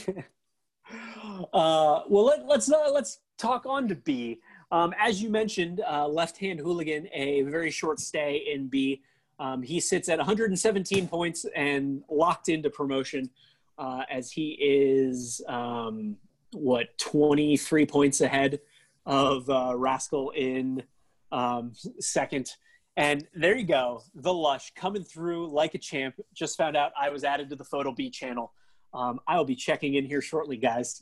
[1.54, 4.40] uh, well, let, us let's, uh, let's talk on to B.
[4.72, 9.02] Um, as you mentioned, uh, left-hand hooligan, a very short stay in B.
[9.40, 13.30] Um, he sits at 117 points and locked into promotion
[13.78, 16.18] uh, as he is um,
[16.52, 18.60] what 23 points ahead
[19.06, 20.84] of uh, Rascal in
[21.32, 22.52] um, second.
[22.96, 26.16] And there you go, the Lush coming through like a champ.
[26.34, 28.54] Just found out I was added to the FODL B channel.
[28.94, 31.02] Um, I will be checking in here shortly, guys.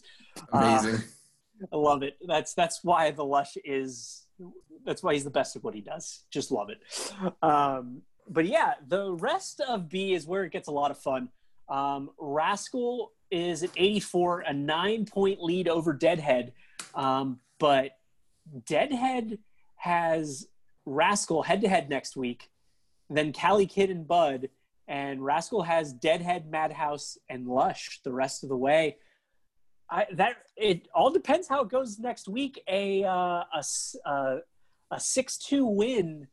[0.54, 0.96] Amazing.
[0.96, 1.00] Uh,
[1.74, 2.18] I love it.
[2.26, 4.26] That's that's why the Lush is.
[4.86, 6.24] That's why he's the best at what he does.
[6.32, 6.80] Just love it.
[7.44, 11.30] Um, but yeah, the rest of B is where it gets a lot of fun.
[11.72, 16.52] Um, Rascal is at 84, a nine point lead over Deadhead.
[16.94, 17.92] Um, but
[18.66, 19.40] Deadhead
[19.78, 20.48] has
[20.86, 22.50] Rascal head to head next week.
[23.10, 24.50] then Cali Kid and Bud,
[24.88, 28.98] and Rascal has Deadhead, Madhouse, and Lush the rest of the way.
[29.90, 32.62] I, that it all depends how it goes next week.
[32.68, 33.64] A uh, a
[34.06, 34.38] uh,
[34.92, 36.28] a six two win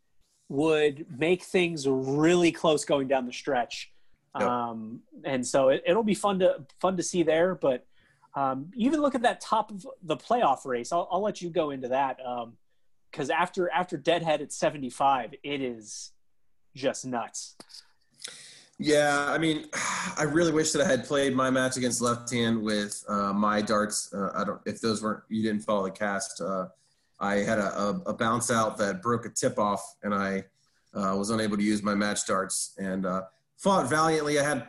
[0.48, 3.92] would make things really close going down the stretch.
[4.38, 4.48] Yep.
[4.48, 7.54] Um, and so it, will be fun to fun to see there.
[7.54, 7.86] But
[8.34, 10.92] um, even look at that top of the playoff race.
[10.92, 12.18] I'll, I'll let you go into that
[13.10, 16.12] because um, after after Deadhead at seventy five, it is
[16.74, 17.56] just nuts.
[18.78, 19.66] Yeah, I mean,
[20.18, 23.60] I really wish that I had played my match against left hand with uh, my
[23.60, 24.12] darts.
[24.12, 26.40] Uh, I don't if those weren't you didn't follow the cast.
[26.40, 26.66] Uh,
[27.20, 30.44] I had a, a, a, bounce out that broke a tip off, and I
[30.94, 33.22] uh, was unable to use my match darts and uh,
[33.58, 34.38] fought valiantly.
[34.38, 34.68] I had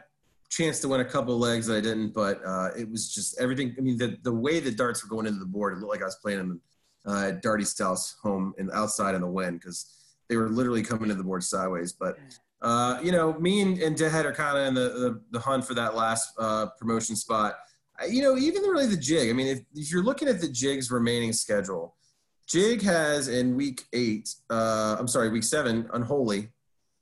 [0.50, 3.76] chance to win a couple legs that I didn't, but uh, it was just everything.
[3.78, 6.02] I mean, the the way the darts were going into the board, it looked like
[6.02, 6.62] I was playing them
[7.08, 9.94] at Darty Styles home and outside in the wind because
[10.28, 11.94] they were literally coming to the board sideways.
[11.94, 12.18] But
[12.62, 15.66] uh, you know, me and, and Deadhead are kind of in the, the, the, hunt
[15.66, 17.56] for that last uh, promotion spot.
[18.10, 19.30] You know, even really the jig.
[19.30, 21.96] I mean, if, if you're looking at the jig's remaining schedule,
[22.48, 26.50] Jig has in week eight, uh, I'm sorry, week seven, Unholy.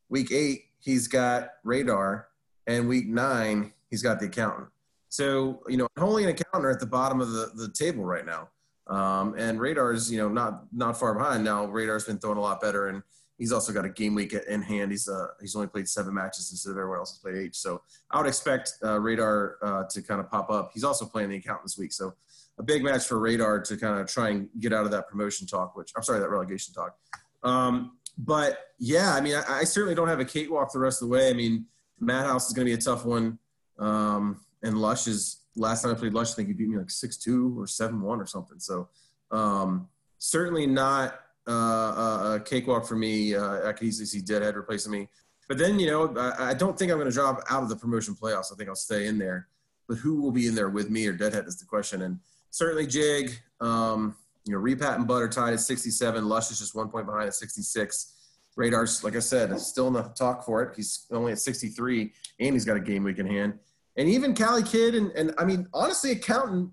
[0.09, 2.29] Week eight, he's got Radar.
[2.65, 4.69] And week nine, he's got the accountant.
[5.09, 8.25] So, you know, Unholy and accountant are at the bottom of the, the table right
[8.25, 8.49] now.
[8.87, 11.43] Um, and Radar's, you know, not not far behind.
[11.43, 12.87] Now, Radar's been throwing a lot better.
[12.87, 13.03] And
[13.37, 14.91] he's also got a game week in hand.
[14.91, 17.55] He's uh, he's only played seven matches instead of everyone else has played eight.
[17.55, 20.71] So I would expect uh, Radar uh, to kind of pop up.
[20.73, 22.13] He's also playing the accountant this week, so
[22.57, 25.47] a big match for Radar to kind of try and get out of that promotion
[25.47, 25.75] talk.
[25.75, 26.95] Which I'm sorry, that relegation talk.
[27.43, 31.07] Um, but yeah, I mean, I, I, certainly don't have a cakewalk the rest of
[31.07, 31.29] the way.
[31.29, 31.65] I mean,
[31.99, 33.39] Madhouse is going to be a tough one,
[33.79, 36.89] um, and Lush is last time I played Lush, I think he beat me like
[36.89, 38.59] six two or seven one or something.
[38.59, 38.89] So
[39.31, 39.87] um,
[40.19, 43.35] certainly not uh, a cakewalk for me.
[43.35, 45.09] Uh, I could easily see Deadhead replacing me.
[45.47, 47.75] But then, you know, I, I don't think I'm going to drop out of the
[47.75, 48.51] promotion playoffs.
[48.51, 49.47] I think I'll stay in there.
[49.87, 52.01] But who will be in there with me or Deadhead is the question.
[52.01, 54.15] And certainly Jig, um,
[54.47, 56.27] you know, Repat and are tied at 67.
[56.27, 58.13] Lush is just one point behind at 66.
[58.55, 60.75] Radar's, like I said, still in the talk for it.
[60.75, 63.59] He's only at 63, and he's got a game week in hand.
[63.97, 66.71] And even Cali Kid, and, and I mean, honestly, Accountant,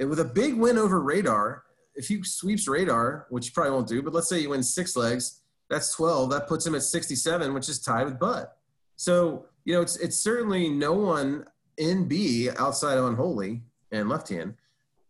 [0.00, 1.64] eh, with a big win over Radar,
[1.96, 4.96] if he sweeps radar, which you probably won't do, but let's say you win six
[4.96, 6.30] legs, that's 12.
[6.30, 8.48] That puts him at 67, which is tied with Bud.
[8.96, 11.46] So, you know, it's, it's certainly no one
[11.78, 14.54] in B outside of Unholy and Left Hand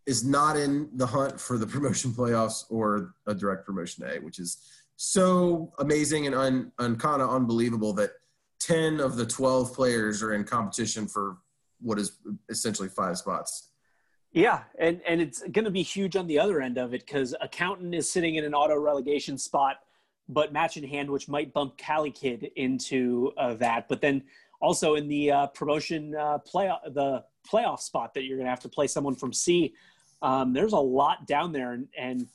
[0.05, 4.39] is not in the hunt for the promotion playoffs or a direct promotion A, which
[4.39, 4.57] is
[4.97, 8.11] so amazing and un, un, kind of unbelievable that
[8.59, 11.37] 10 of the 12 players are in competition for
[11.81, 12.13] what is
[12.49, 13.71] essentially five spots.
[14.31, 17.33] Yeah, and and it's going to be huge on the other end of it because
[17.39, 19.77] accountant is sitting in an auto relegation spot,
[20.27, 23.87] but match in hand, which might bump Cali Kid into uh, that.
[23.87, 24.23] But then
[24.59, 28.59] also in the uh, promotion uh, play the playoff spot that you're going to have
[28.61, 29.73] to play someone from C.
[30.25, 32.27] Um, there's a lot down there, and, and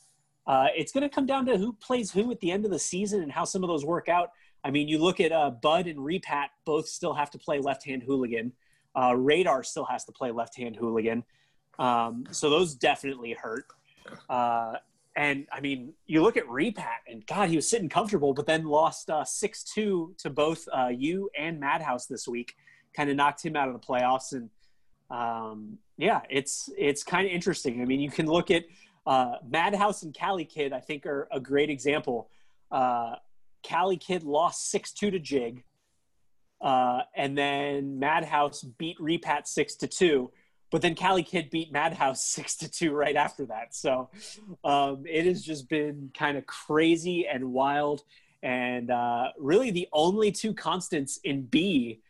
[0.47, 2.79] uh, it's going to come down to who plays who at the end of the
[2.79, 4.31] season and how some of those work out.
[4.63, 7.85] I mean, you look at uh, Bud and Repat, both still have to play left
[7.85, 8.53] hand hooligan.
[8.95, 11.25] Uh, Radar still has to play left hand hooligan.
[11.79, 13.65] Um, so those definitely hurt.
[14.29, 14.75] Uh,
[15.17, 18.63] and I mean, you look at Repat, and God, he was sitting comfortable, but then
[18.63, 22.55] lost uh, six uh, two to both uh, you and Madhouse this week.
[22.95, 24.49] Kind of knocked him out of the playoffs, and
[25.11, 27.81] um, yeah, it's it's kind of interesting.
[27.81, 28.65] I mean, you can look at
[29.05, 30.73] uh, Madhouse and Cali Kid.
[30.73, 32.29] I think are a great example.
[32.71, 33.15] Uh,
[33.61, 35.63] Cali Kid lost six two to Jig,
[36.61, 40.31] uh, and then Madhouse beat Repat six to two
[40.71, 43.75] but then Cali Kid beat Madhouse six to two right after that.
[43.75, 44.09] So
[44.63, 48.03] um, it has just been kind of crazy and wild.
[48.41, 52.01] And uh, really, the only two constants in B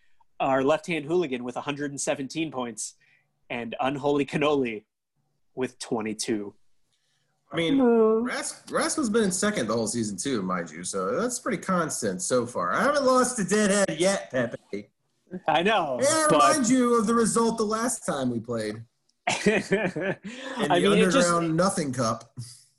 [0.41, 2.95] are Left Hand Hooligan with 117 points
[3.49, 4.83] and Unholy Cannoli
[5.55, 6.53] with 22.
[7.53, 10.83] I mean, Ras- Rascal's been in second the whole season too, mind you.
[10.83, 12.73] So that's pretty constant so far.
[12.73, 14.89] I haven't lost to Deadhead yet, Pepe.
[15.47, 15.99] I know.
[16.01, 16.41] Yeah, but...
[16.41, 18.75] remind you of the result the last time we played.
[19.45, 20.17] in the
[20.57, 22.33] I mean, underground just, nothing cup.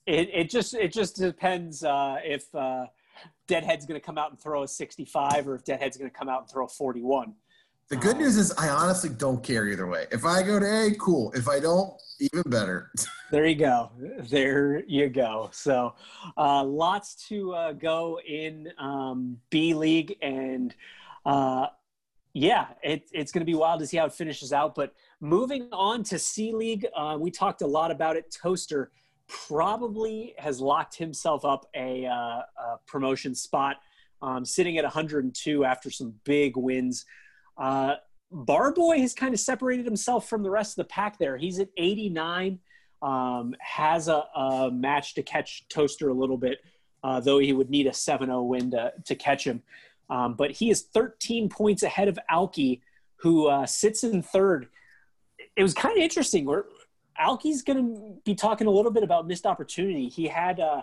[0.06, 2.86] It it just it just depends uh, if uh,
[3.46, 6.28] Deadhead's going to come out and throw a 65 or if Deadhead's going to come
[6.28, 7.34] out and throw a 41.
[7.92, 10.06] The good news is I honestly don't care either way.
[10.10, 11.30] If I go to A, cool.
[11.32, 12.90] If I don't, even better.
[13.30, 13.90] there you go.
[14.30, 15.50] There you go.
[15.52, 15.94] So
[16.38, 20.74] uh, lots to uh, go in um, B League and
[21.26, 21.66] uh,
[22.32, 24.74] yeah, it, it's going to be wild to see how it finishes out.
[24.74, 28.34] But moving on to C League, uh, we talked a lot about it.
[28.42, 28.90] Toaster
[29.28, 33.76] probably has locked himself up a, uh, a promotion spot.
[34.22, 37.04] um, sitting at 102 after some big wins.
[37.56, 37.94] Uh,
[38.30, 41.36] Barboy has kind of separated himself from the rest of the pack there.
[41.36, 42.58] He's at 89,
[43.02, 46.60] um, has a, a, match to catch Toaster a little bit,
[47.04, 49.62] uh, though he would need a 7 0 win to, to catch him.
[50.08, 52.82] Um, but he is 13 points ahead of Alki,
[53.16, 54.68] who uh, sits in third.
[55.56, 56.44] It was kind of interesting.
[56.44, 56.64] Where
[57.18, 60.08] Alki's going to be talking a little bit about missed opportunity.
[60.08, 60.82] He had uh,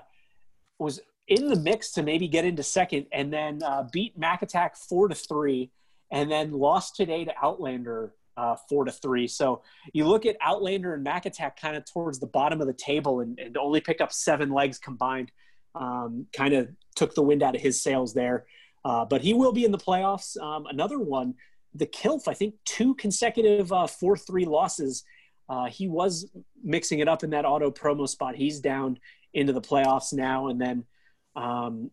[0.78, 4.76] was in the mix to maybe get into second, and then uh, beat Mac Attack
[4.76, 5.70] four to three,
[6.12, 9.28] and then lost today to Outlander uh, four to three.
[9.28, 9.62] So
[9.94, 13.20] you look at Outlander and Mac Attack kind of towards the bottom of the table,
[13.20, 15.32] and, and only pick up seven legs combined.
[15.76, 18.46] Um, kind of took the wind out of his sails there.
[18.84, 20.40] Uh, but he will be in the playoffs.
[20.42, 21.36] Um, another one,
[21.74, 25.04] the Kilf, I think two consecutive uh, 4 3 losses.
[25.48, 26.30] Uh, he was
[26.64, 28.36] mixing it up in that auto promo spot.
[28.36, 29.00] He's down
[29.34, 30.48] into the playoffs now.
[30.48, 30.86] And then
[31.36, 31.92] um,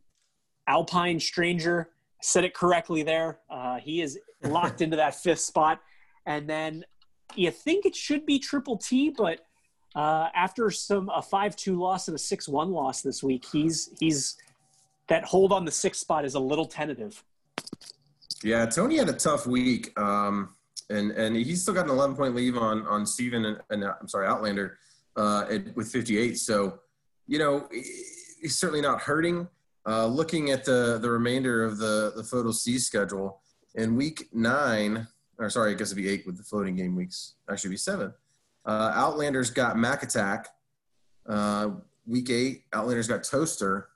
[0.67, 1.91] Alpine Stranger
[2.27, 3.39] said it correctly there.
[3.49, 5.81] Uh, he is locked into that fifth spot.
[6.27, 6.85] And then
[7.37, 9.47] you think it should be Triple T, but
[9.95, 13.91] uh, after some a five two loss and a six one loss this week, he's
[14.01, 14.37] he's
[15.07, 17.23] that hold on the sixth spot is a little tentative.
[18.43, 20.51] Yeah, Tony had a tough week, um,
[20.91, 23.95] and and he's still got an 11 point lead on on Steven and, and uh,
[24.01, 24.79] I'm sorry Outlander
[25.17, 26.37] uh, at, with 58.
[26.39, 26.81] So
[27.29, 29.49] you know he's certainly not hurting.
[29.87, 33.41] Uh, looking at the the remainder of the the FODL C schedule
[33.77, 35.07] in week nine,
[35.39, 37.35] or sorry, I guess it'd be eight with the floating game weeks.
[37.49, 38.13] Actually, be seven.
[38.65, 40.49] Uh, Outlanders got Mac Attack.
[41.25, 41.71] Uh,
[42.05, 43.89] week eight, Outlanders got Toaster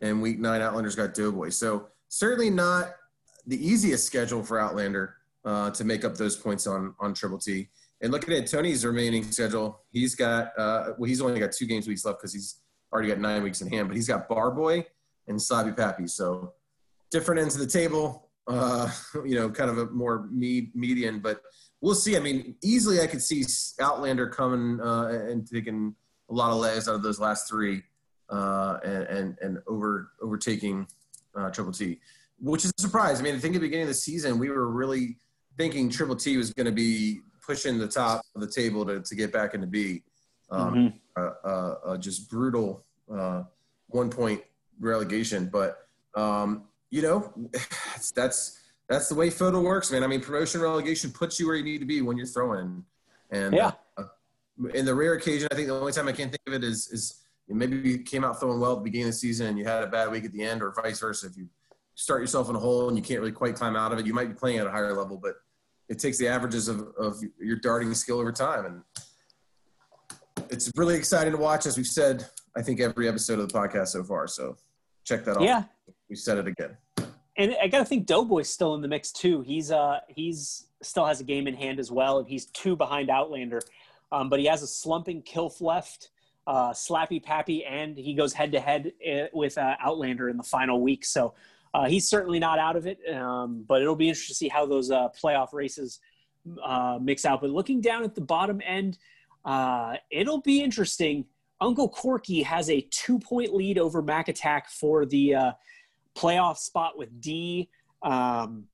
[0.00, 1.50] and week nine Outlanders got Doughboy.
[1.50, 2.94] So certainly not
[3.46, 7.68] the easiest schedule for Outlander uh, to make up those points on on Triple T.
[8.00, 11.86] And looking at Tony's remaining schedule, he's got uh, well, he's only got two games
[11.86, 12.56] weeks left because he's
[12.92, 13.86] already got nine weeks in hand.
[13.86, 14.84] But he's got Barboy
[15.28, 16.06] and Slappy Pappy.
[16.06, 16.54] So
[17.10, 18.28] different ends of the table.
[18.48, 18.90] Uh,
[19.24, 21.40] you know, kind of a more med- median, but
[21.80, 22.16] we'll see.
[22.16, 23.44] I mean, easily I could see
[23.80, 25.94] Outlander coming uh, and taking
[26.30, 27.82] a lot of legs out of those last three
[28.30, 30.86] uh, and, and, and over overtaking
[31.36, 32.00] uh, Triple T,
[32.40, 33.20] which is a surprise.
[33.20, 35.18] I mean, I think at the beginning of the season, we were really
[35.56, 39.14] thinking Triple T was going to be pushing the top of the table to, to
[39.14, 40.02] get back into B.
[40.50, 42.00] Um, mm-hmm.
[42.00, 43.42] just brutal uh,
[43.88, 44.42] one point
[44.82, 47.32] relegation, but um, you know
[48.14, 50.04] that's that's the way FODL works, man.
[50.04, 52.84] I mean, promotion relegation puts you where you need to be when you're throwing,
[53.30, 53.72] and yeah.
[53.96, 54.04] Uh,
[54.74, 56.88] in the rare occasion, I think the only time I can think of it is
[56.88, 59.64] is maybe you came out throwing well at the beginning of the season and you
[59.64, 61.26] had a bad week at the end, or vice versa.
[61.26, 61.48] If you
[61.94, 64.14] start yourself in a hole and you can't really quite climb out of it, you
[64.14, 65.34] might be playing at a higher level, but
[65.88, 68.64] it takes the averages of, of your darting skill over time.
[68.66, 68.82] And
[70.50, 73.88] it's really exciting to watch, as we've said, I think every episode of the podcast
[73.88, 74.26] so far.
[74.26, 74.56] So
[75.04, 75.42] check that out.
[75.42, 75.64] Yeah.
[76.08, 76.76] We said it again.
[77.36, 79.40] And I got to think Doughboy's still in the mix too.
[79.40, 82.18] He's, uh, he's still has a game in hand as well.
[82.18, 83.60] And he's two behind Outlander.
[84.10, 86.10] Um, but he has a slumping Kilf left
[86.46, 88.92] uh, Slappy Pappy, and he goes head to head
[89.32, 91.04] with uh, Outlander in the final week.
[91.04, 91.34] So
[91.74, 94.66] uh, he's certainly not out of it, um, but it'll be interesting to see how
[94.66, 96.00] those uh, playoff races
[96.62, 97.40] uh, mix out.
[97.40, 98.98] But looking down at the bottom end,
[99.44, 101.24] uh, it'll be interesting.
[101.62, 105.36] Uncle Corky has a two point lead over Mac Attack for the
[106.16, 107.70] playoff spot with D.
[108.02, 108.64] Um,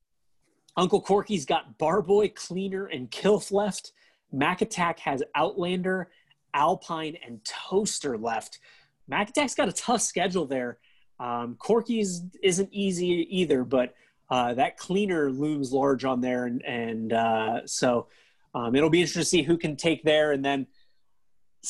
[0.76, 3.92] Uncle Corky's got Barboy, Cleaner, and Kilf left.
[4.32, 6.08] Mac Attack has Outlander
[6.54, 8.58] Alpine, and Toaster left.
[9.06, 10.78] Mac Attack's got a tough schedule there.
[11.20, 13.94] Um, Corky's isn't easy either, but
[14.30, 18.06] uh, that cleaner looms large on there, and, and uh, so
[18.54, 20.32] um, it'll be interesting to see who can take there.
[20.32, 20.66] And then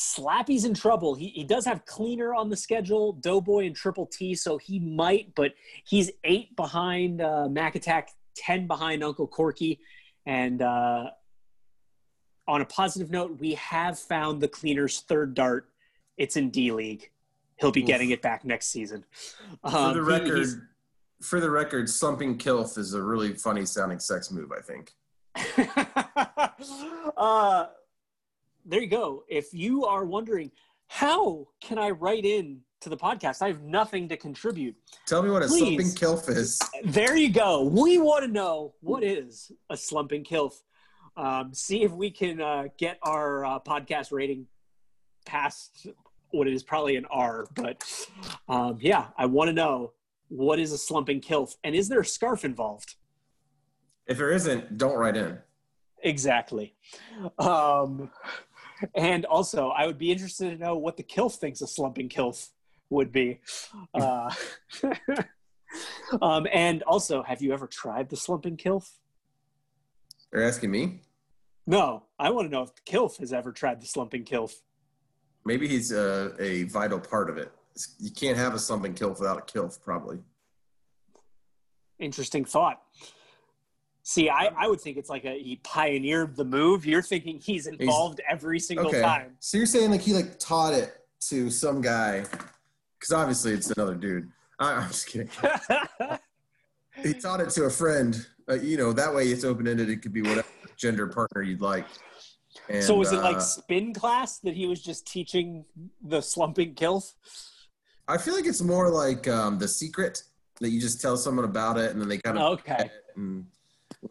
[0.01, 1.13] Slappy's in trouble.
[1.13, 5.35] He, he does have cleaner on the schedule, Doughboy and Triple T, so he might,
[5.35, 5.51] but
[5.83, 9.81] he's eight behind uh, Mac Attack, ten behind Uncle Corky,
[10.25, 11.09] and uh,
[12.47, 15.67] on a positive note, we have found the cleaner's third dart.
[16.17, 17.11] It's in D League.
[17.57, 17.87] He'll be Oof.
[17.87, 19.03] getting it back next season.
[19.65, 20.53] Um, for the record, he,
[21.21, 24.53] for the record, slumping Kilf is a really funny sounding sex move.
[24.53, 24.93] I think.
[27.17, 27.65] uh,
[28.69, 29.23] there you go.
[29.27, 30.51] If you are wondering
[30.87, 34.75] how can I write in to the podcast, I have nothing to contribute.
[35.05, 35.59] Tell me what a Please.
[35.59, 36.59] slumping kilf is.
[36.85, 37.63] There you go.
[37.63, 40.53] We want to know what is a slumping kilf
[41.19, 44.47] um, see if we can uh, get our uh, podcast rating
[45.25, 45.87] past
[46.31, 47.45] what is probably an R.
[47.55, 47.83] But
[48.47, 49.91] um, yeah, I want to know
[50.29, 52.95] what is a slumping kilf and is there a scarf involved?
[54.07, 55.39] If there isn't, don't write in.
[56.03, 56.75] Exactly.
[57.37, 58.09] Um,
[58.95, 62.49] and also, I would be interested to know what the kilf thinks a slumping kilf
[62.89, 63.41] would be.
[63.93, 64.31] Uh,
[66.21, 68.89] um, and also, have you ever tried the slumping kilf?
[70.31, 71.01] You're asking me?
[71.65, 74.53] No, I want to know if the kilf has ever tried the slumping kilf.
[75.45, 77.51] Maybe he's a, a vital part of it.
[77.99, 80.19] You can't have a slumping kilf without a kilf, probably.
[81.99, 82.81] Interesting thought.
[84.03, 86.85] See, I, I would think it's like a he pioneered the move.
[86.85, 89.01] You're thinking he's involved he's, every single okay.
[89.01, 89.35] time.
[89.39, 90.95] So you're saying like he like taught it
[91.29, 92.21] to some guy,
[92.99, 94.31] because obviously it's another dude.
[94.59, 95.29] I, I'm just kidding.
[97.03, 98.25] he taught it to a friend.
[98.49, 99.89] Uh, you know, that way it's open ended.
[99.89, 100.47] It could be whatever
[100.77, 101.85] gender partner you'd like.
[102.67, 105.65] And, so was it like uh, spin class that he was just teaching
[106.01, 107.15] the slumping kills?
[108.07, 110.23] I feel like it's more like um, the secret
[110.59, 113.45] that you just tell someone about it and then they kind of okay and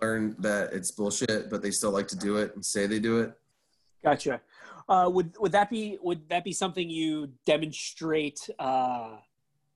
[0.01, 3.21] learn that it's bullshit, but they still like to do it and say they do
[3.21, 3.33] it.
[4.03, 4.41] Gotcha.
[4.89, 8.49] Uh, would would that be would that be something you demonstrate?
[8.59, 9.17] Uh,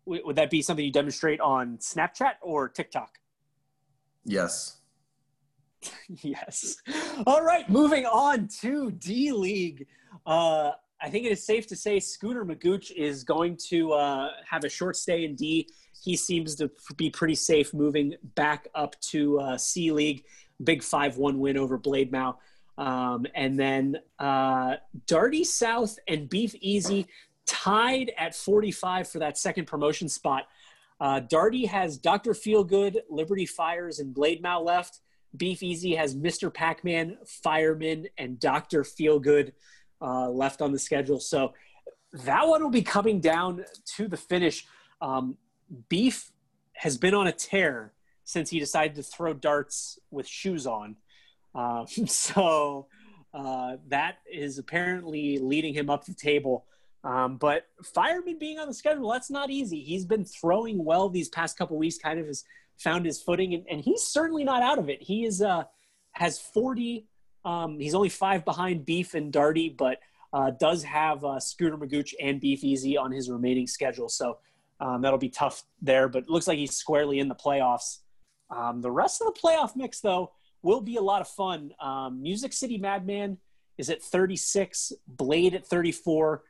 [0.07, 3.19] would, would that be something you demonstrate on Snapchat or TikTok?
[4.25, 4.79] Yes.
[6.09, 6.77] yes.
[7.27, 9.87] All right, moving on to D League.
[10.25, 14.65] Uh, I think it is safe to say Scooter Magooch is going to uh, have
[14.65, 15.69] a short stay in D.
[16.03, 20.25] He seems to be pretty safe moving back up to uh, C League.
[20.63, 22.37] Big 5 1 win over Blademau.
[22.77, 24.77] Um, and then uh,
[25.07, 27.07] Darty South and Beef Easy
[27.47, 30.45] tied at 45 for that second promotion spot.
[31.01, 32.33] Uh, Darty has Dr.
[32.33, 35.01] Feelgood, Liberty Fires, and Blademau left.
[35.37, 36.53] Beef Easy has Mr.
[36.53, 38.83] Pac Man, Fireman, and Dr.
[38.83, 39.53] Feelgood
[40.01, 41.21] uh, left on the schedule.
[41.21, 41.55] So
[42.13, 43.65] that one will be coming down
[43.97, 44.67] to the finish.
[45.01, 45.37] Um,
[45.89, 46.31] Beef
[46.75, 47.93] has been on a tear
[48.25, 50.97] since he decided to throw darts with shoes on.
[51.55, 52.87] Uh, so
[53.35, 56.67] uh, that is apparently leading him up the table.
[57.05, 59.81] Um, but Fireman being on the schedule, that's not easy.
[59.81, 62.45] He's been throwing well these past couple weeks, kind of has
[62.79, 65.03] found his footing, and, and he's certainly not out of it.
[65.03, 65.65] He is uh,
[66.13, 67.07] has 40.
[67.45, 69.99] Um, he's only five behind Beef and Darty, but
[70.33, 74.09] uh, does have uh, Scooter Magooch and Beef Easy on his remaining schedule.
[74.09, 74.39] So
[74.83, 77.99] um, that'll be tough there, but looks like he's squarely in the playoffs.
[78.51, 81.71] Um, the rest of the playoff mix, though, will be a lot of fun.
[81.81, 83.39] Um, Music City Madman
[83.79, 86.43] is at 36, Blade at 34,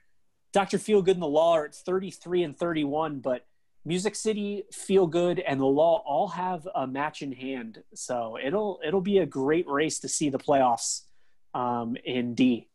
[0.53, 0.79] Dr.
[0.79, 3.47] Feelgood and the Law are at 33 and 31, but
[3.85, 8.81] Music City, Feel Good, and the Law all have a match in hand, so it'll
[8.87, 11.03] it'll be a great race to see the playoffs
[11.53, 12.69] um, in D.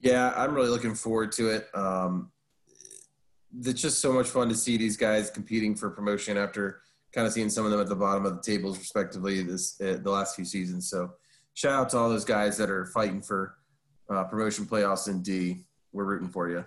[0.00, 1.68] Yeah, I'm really looking forward to it.
[1.74, 2.32] Um,
[3.60, 6.80] it's just so much fun to see these guys competing for promotion after
[7.12, 9.98] kind of seeing some of them at the bottom of the tables, respectively, this uh,
[10.02, 10.88] the last few seasons.
[10.88, 11.12] So,
[11.54, 13.56] shout out to all those guys that are fighting for
[14.10, 15.64] uh, promotion playoffs in D.
[15.92, 16.64] We're rooting for you.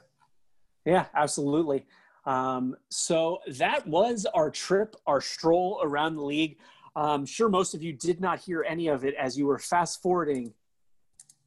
[0.85, 1.85] Yeah, absolutely.
[2.25, 6.57] Um, so that was our trip, our stroll around the league.
[6.95, 10.01] I'm sure most of you did not hear any of it as you were fast
[10.01, 10.53] forwarding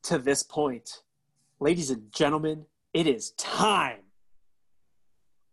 [0.05, 1.03] to this point.
[1.59, 4.01] Ladies and gentlemen, it is time.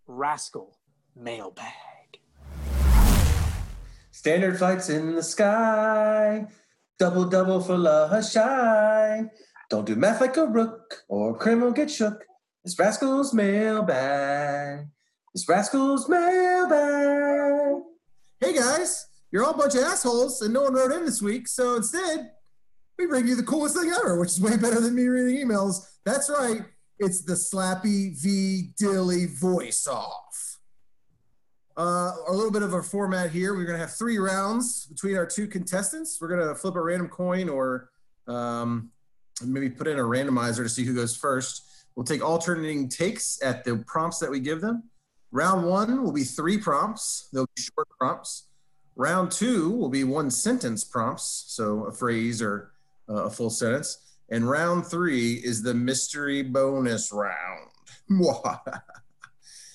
[0.08, 0.78] Rascal
[1.16, 1.74] mailbag.
[4.12, 6.48] Standard flights in the sky,
[7.00, 9.24] double double for La Shy.
[9.70, 12.24] Don't do math like a rook or criminal get shook.
[12.64, 14.88] It's Rascal's mailbag.
[15.34, 17.82] It's Rascal's mailbag.
[18.40, 21.48] Hey guys, you're all a bunch of assholes and no one wrote in this week,
[21.48, 22.32] so instead,
[23.00, 25.86] we bring you the coolest thing ever, which is way better than me reading emails.
[26.06, 26.62] That's right,
[27.00, 30.58] it's the Slappy V Dilly voice off.
[31.78, 33.54] Uh, a little bit of a format here.
[33.54, 36.20] We're going to have three rounds between our two contestants.
[36.22, 37.90] We're going to flip a random coin or
[38.28, 38.92] um,
[39.44, 41.64] maybe put in a randomizer to see who goes first.
[41.96, 44.84] We'll take alternating takes at the prompts that we give them.
[45.32, 47.28] Round one will be three prompts.
[47.34, 48.48] They'll be short prompts.
[48.96, 52.72] Round two will be one sentence prompts, so a phrase or
[53.10, 54.05] uh, a full sentence.
[54.30, 57.70] And round three is the mystery bonus round.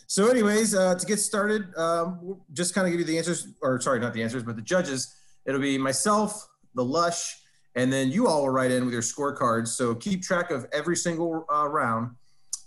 [0.06, 3.48] so, anyways, uh, to get started, um, we'll just kind of give you the answers,
[3.62, 5.14] or sorry, not the answers, but the judges.
[5.46, 7.40] It'll be myself, the Lush,
[7.76, 9.68] and then you all will write in with your scorecards.
[9.68, 12.10] So keep track of every single uh, round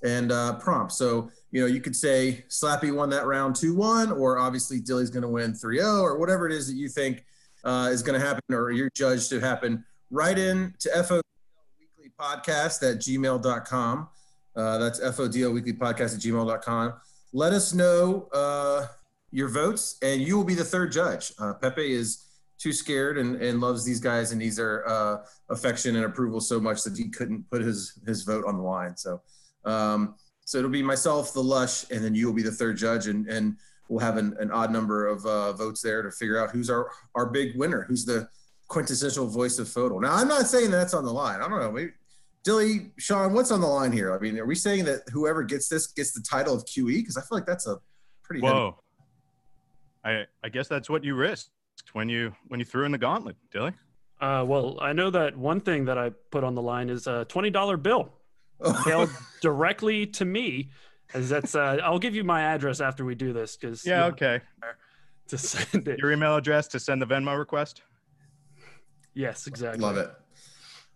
[0.03, 0.93] and uh, prompt.
[0.93, 5.09] So, you know, you could say Slappy won that round 2 1, or obviously Dilly's
[5.09, 7.25] going to win 3 0, or whatever it is that you think
[7.63, 9.83] uh, is going to happen or you're judged to happen.
[10.11, 11.21] Write in to FO
[12.19, 14.07] Podcast at gmail.com.
[14.55, 16.93] Uh, that's FODL Weekly Podcast at gmail.com.
[17.33, 18.87] Let us know uh,
[19.31, 21.33] your votes, and you will be the third judge.
[21.39, 22.25] Uh, Pepe is
[22.59, 25.17] too scared and, and loves these guys and needs their uh,
[25.49, 28.95] affection and approval so much that he couldn't put his his vote on the line.
[28.95, 29.21] So
[29.65, 33.07] um, so it'll be myself, the Lush, and then you will be the third judge.
[33.07, 33.57] And and
[33.89, 36.89] we'll have an, an odd number of uh, votes there to figure out who's our
[37.15, 38.27] our big winner, who's the
[38.67, 40.01] quintessential voice of FODL.
[40.01, 41.41] Now, I'm not saying that's on the line.
[41.41, 41.71] I don't know.
[41.71, 41.91] Maybe,
[42.43, 44.13] Dilly, Sean, what's on the line here?
[44.13, 46.87] I mean, are we saying that whoever gets this gets the title of QE?
[46.97, 47.77] Because I feel like that's a
[48.23, 48.41] pretty.
[48.41, 48.77] Whoa.
[50.03, 51.51] I I guess that's what you risked
[51.93, 53.71] when you when you threw in the gauntlet, Dilly.
[54.19, 57.25] Uh, well, I know that one thing that I put on the line is a
[57.25, 58.09] twenty dollar bill
[58.85, 59.09] mailed
[59.41, 60.71] directly to me.
[61.13, 64.41] As that's, uh, I'll give you my address after we do this because Yeah, okay.
[65.27, 65.99] to send it.
[65.99, 67.83] Your email address to send the Venmo request.
[69.13, 69.79] Yes, exactly.
[69.79, 70.09] Love it.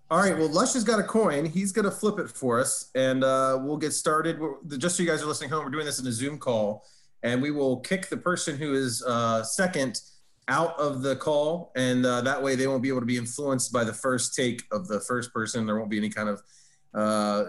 [0.09, 0.37] All right.
[0.37, 1.43] Well, Lush has got a coin.
[1.43, 4.39] He's going to flip it for us, and uh, we'll get started.
[4.39, 6.85] We're, just so you guys are listening home, we're doing this in a Zoom call,
[7.23, 9.99] and we will kick the person who is uh, second
[10.47, 13.73] out of the call, and uh, that way they won't be able to be influenced
[13.73, 15.65] by the first take of the first person.
[15.65, 16.41] There won't be any kind of
[16.93, 17.43] uh,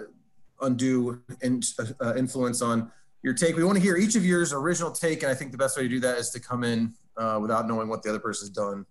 [0.60, 1.60] undue in,
[2.00, 2.90] uh, influence on
[3.22, 3.56] your take.
[3.56, 5.84] We want to hear each of yours original take, and I think the best way
[5.84, 8.84] to do that is to come in uh, without knowing what the other person's done.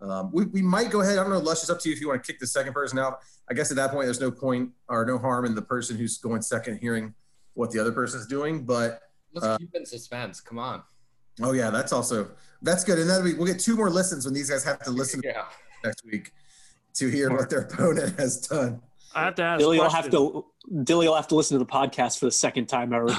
[0.00, 1.18] Um, we, we might go ahead.
[1.18, 2.72] I don't know, Lush, it's up to you if you want to kick the second
[2.74, 3.20] person out.
[3.50, 6.18] I guess at that point, there's no point or no harm in the person who's
[6.18, 7.14] going second hearing
[7.54, 8.64] what the other person's doing.
[8.64, 9.00] But
[9.32, 10.40] Let's Uh, keep in suspense.
[10.40, 10.82] Come on.
[11.42, 12.30] oh yeah, that's also
[12.62, 12.98] that's good.
[12.98, 15.44] And then we, we'll get two more listens when these guys have to listen Yeah.
[15.84, 16.32] next week
[16.94, 18.80] to hear what their opponent has done.
[19.14, 19.60] I have to ask.
[19.60, 20.02] Dilly will question.
[20.02, 20.44] have to
[20.84, 23.08] Dilly will have to listen to the podcast for the second time ever.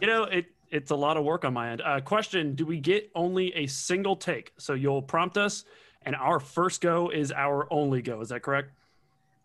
[0.00, 1.82] You know, it it's a lot of work on my end.
[1.84, 4.52] Uh, question: Do we get only a single take?
[4.58, 5.64] So you'll prompt us,
[6.02, 8.20] and our first go is our only go.
[8.20, 8.70] Is that correct?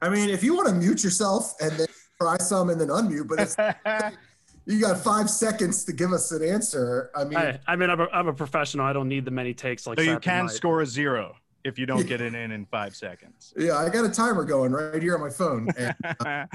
[0.01, 1.87] I mean, if you want to mute yourself and then
[2.19, 3.55] try some and then unmute, but it's,
[4.65, 7.09] you got five seconds to give us an answer.
[7.15, 8.85] I mean, I, I mean, I'm a, I'm a professional.
[8.85, 9.97] I don't need the many takes like.
[9.97, 10.53] So you can might.
[10.53, 13.53] score a zero if you don't get it in in five seconds.
[13.57, 15.69] yeah, I got a timer going right here on my phone.
[15.77, 15.95] And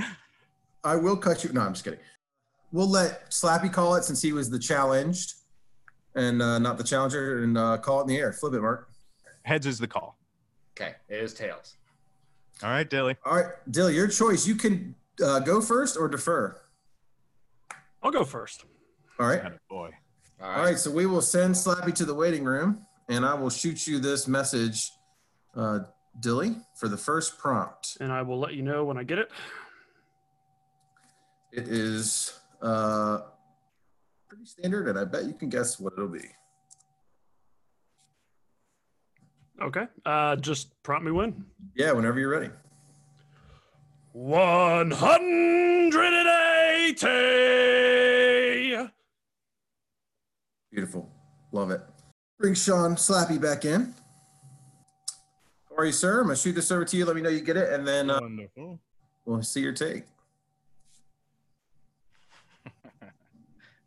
[0.85, 1.53] I will cut you.
[1.53, 2.01] No, I'm just kidding.
[2.73, 5.35] We'll let Slappy call it since he was the challenged
[6.14, 8.33] and uh, not the challenger, and uh, call it in the air.
[8.33, 8.89] Flip it, Mark.
[9.43, 10.19] Heads is the call.
[10.79, 10.95] Okay.
[11.09, 11.77] It is tails.
[12.62, 13.16] All right, Dilly.
[13.25, 14.47] All right, Dilly, your choice.
[14.47, 14.95] You can
[15.25, 16.61] uh, go first or defer.
[18.03, 18.64] I'll go first.
[19.19, 19.43] All right.
[19.69, 19.91] boy.
[20.41, 20.64] All All right.
[20.64, 20.79] right.
[20.79, 24.29] So we will send Slappy to the waiting room, and I will shoot you this
[24.29, 24.91] message,
[25.57, 25.81] uh,
[26.21, 27.97] Dilly, for the first prompt.
[28.01, 29.31] And I will let you know when I get it.
[31.53, 33.21] It is uh,
[34.29, 36.25] pretty standard, and I bet you can guess what it'll be.
[39.61, 39.87] Okay.
[40.07, 41.45] Uh, just prompt me when.
[41.75, 42.51] Yeah, whenever you're ready.
[48.29, 48.91] 180.
[50.71, 51.11] Beautiful.
[51.53, 51.81] Love it.
[52.39, 53.95] Bring Sean Slappy back in.
[55.71, 56.21] How are you, sir?
[56.21, 57.05] I'm going to shoot this over to you.
[57.05, 58.79] Let me know you get it, and then uh, Wonderful.
[59.25, 60.05] we'll see your take.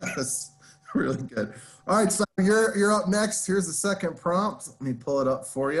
[0.00, 0.52] That's
[0.94, 1.54] really good.
[1.88, 3.46] All right, so you're, you're up next.
[3.46, 4.68] Here's the second prompt.
[4.68, 5.80] Let me pull it up for you.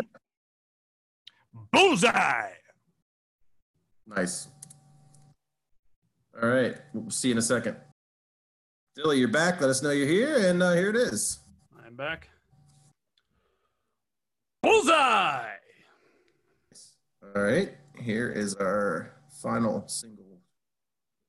[1.72, 2.52] Bullseye!
[4.06, 4.48] Nice.
[6.42, 6.76] All right.
[6.94, 7.76] We'll see you in a second.
[8.94, 9.60] Dilly, you're back.
[9.60, 11.40] Let us know you're here, and uh, here it is.
[11.84, 12.30] I'm back.
[14.62, 15.48] Bullseye.
[17.34, 17.74] All right.
[18.00, 20.24] Here is our final single.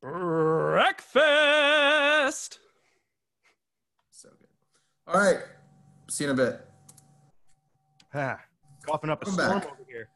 [0.01, 0.99] Breakfast.
[4.11, 4.47] So good.
[5.07, 5.39] All right.
[6.09, 6.61] See you in a bit.
[8.13, 8.39] Ah,
[8.85, 9.65] coughing up a Come storm back.
[9.67, 10.07] over here.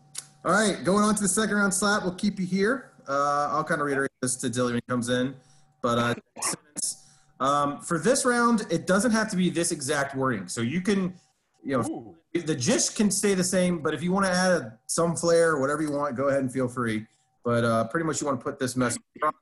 [0.44, 2.02] All right, going on to the second round slap.
[2.02, 2.90] We'll keep you here.
[3.08, 5.34] Uh, I'll kind of reiterate this to Dilly when he comes in.
[5.80, 10.46] But uh, um, for this round, it doesn't have to be this exact wording.
[10.48, 11.14] So you can,
[11.62, 12.42] you know, Ooh.
[12.42, 15.52] the gist can stay the same, but if you want to add a, some flair
[15.52, 17.06] or whatever you want, go ahead and feel free.
[17.42, 19.34] But uh, pretty much you want to put this message across.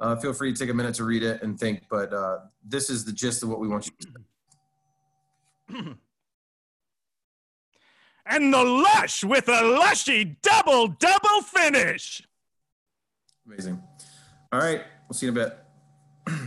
[0.00, 1.82] Uh, feel free to take a minute to read it and think.
[1.90, 3.90] But uh, this is the gist of what we want
[5.68, 5.96] you to.
[8.26, 12.22] And the Lush with a lushy double double finish.
[13.46, 13.82] Amazing.
[14.52, 15.58] All right, we'll see you in a bit.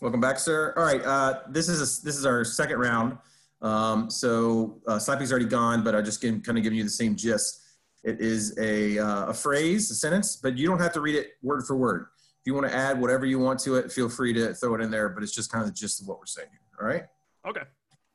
[0.00, 0.72] Welcome back, sir.
[0.76, 3.18] All right, uh, this is a, this is our second round.
[3.60, 6.90] Um, so uh, Slappy's already gone, but I just can kind of giving you the
[6.90, 7.60] same gist.
[8.02, 11.32] It is a uh, a phrase, a sentence, but you don't have to read it
[11.42, 12.06] word for word.
[12.16, 14.80] If you want to add whatever you want to it, feel free to throw it
[14.80, 15.08] in there.
[15.10, 16.48] But it's just kind of the gist of what we're saying.
[16.80, 17.04] All right.
[17.46, 17.62] Okay.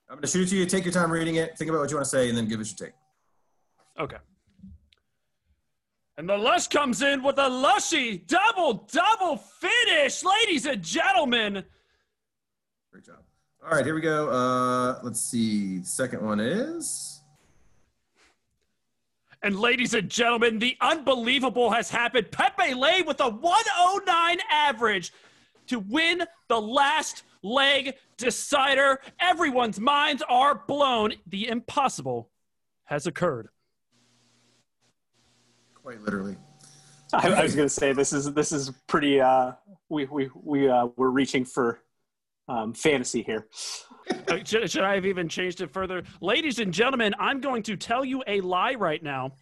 [0.09, 0.65] I'm going to shoot it to you.
[0.65, 1.57] Take your time reading it.
[1.57, 2.95] Think about what you want to say, and then give us your take.
[3.99, 4.17] Okay.
[6.17, 11.63] And the Lush comes in with a lushy double double finish, ladies and gentlemen.
[12.91, 13.17] Great job.
[13.63, 14.29] All right, here we go.
[14.29, 15.83] Uh, let's see.
[15.83, 17.21] Second one is.
[19.43, 22.31] And ladies and gentlemen, the unbelievable has happened.
[22.31, 25.13] Pepe Lay with a 109 average
[25.67, 28.99] to win the last leg decider.
[29.19, 31.13] Everyone's minds are blown.
[31.27, 32.29] The impossible
[32.85, 33.49] has occurred.
[35.75, 36.37] Quite literally.
[37.13, 39.21] I, I was going to say this is this is pretty.
[39.21, 39.53] Uh,
[39.89, 41.79] we we we uh, we're reaching for
[42.49, 43.47] um, fantasy here.
[44.27, 46.03] Uh, should, should I have even changed it further?
[46.21, 49.33] Ladies and gentlemen, I'm going to tell you a lie right now.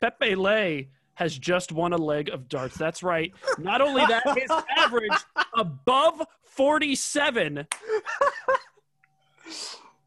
[0.00, 2.76] Pepe Lay has just won a leg of darts.
[2.78, 3.32] That's right.
[3.58, 5.10] Not only that, his average
[5.52, 7.66] above 47.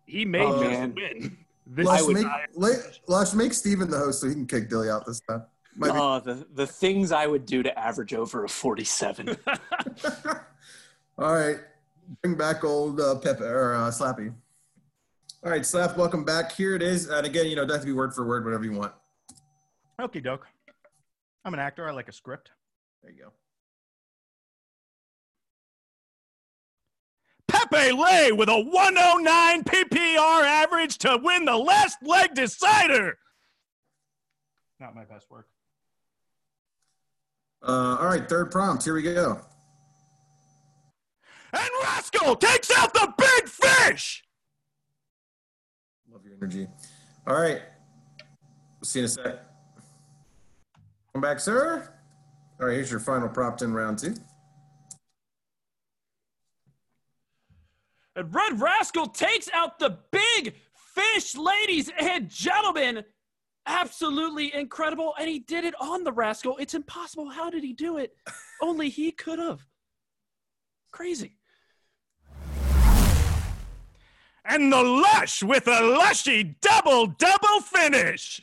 [0.05, 0.95] He may Oh, just man.
[0.95, 1.37] win.
[1.67, 2.69] This I Lush, would- make, I- la-
[3.07, 5.43] Lush, make Steven the host so he can kick Dilly out this time.
[5.75, 9.29] Might be- Oh, the the things I would do to average over a forty-seven.
[11.17, 11.57] All right,
[12.21, 14.33] bring back old uh, Pepe or uh, Slappy.
[15.43, 16.51] All right, Slap, welcome back.
[16.53, 18.43] Here it is, and again, you know, it doesn't have to be word for word,
[18.45, 18.93] whatever you want.
[19.99, 20.47] Okie doke.
[21.43, 21.87] I'm an actor.
[21.87, 22.51] I like a script.
[23.01, 23.31] There you go.
[27.47, 33.17] Pepe Lay with a 109 PPR average to win the last leg decider.
[34.79, 35.47] Not my best work.
[37.61, 38.83] Uh, all right, third prompt.
[38.83, 39.39] Here we go.
[41.53, 44.23] And Rascal takes out the big fish.
[46.11, 46.67] Love your energy.
[47.27, 47.61] All right,
[48.79, 49.50] we'll see you in a sec.
[51.13, 51.89] Come back, sir.
[52.59, 54.15] All right, here's your final prompt in round two.
[58.15, 60.55] And Red Rascal takes out the big
[60.93, 63.03] fish, ladies and gentlemen.
[63.65, 65.13] Absolutely incredible.
[65.19, 66.57] And he did it on the Rascal.
[66.57, 67.29] It's impossible.
[67.29, 68.15] How did he do it?
[68.61, 69.65] Only he could have.
[70.91, 71.37] Crazy.
[74.43, 78.41] And the Lush with a lushy double double finish.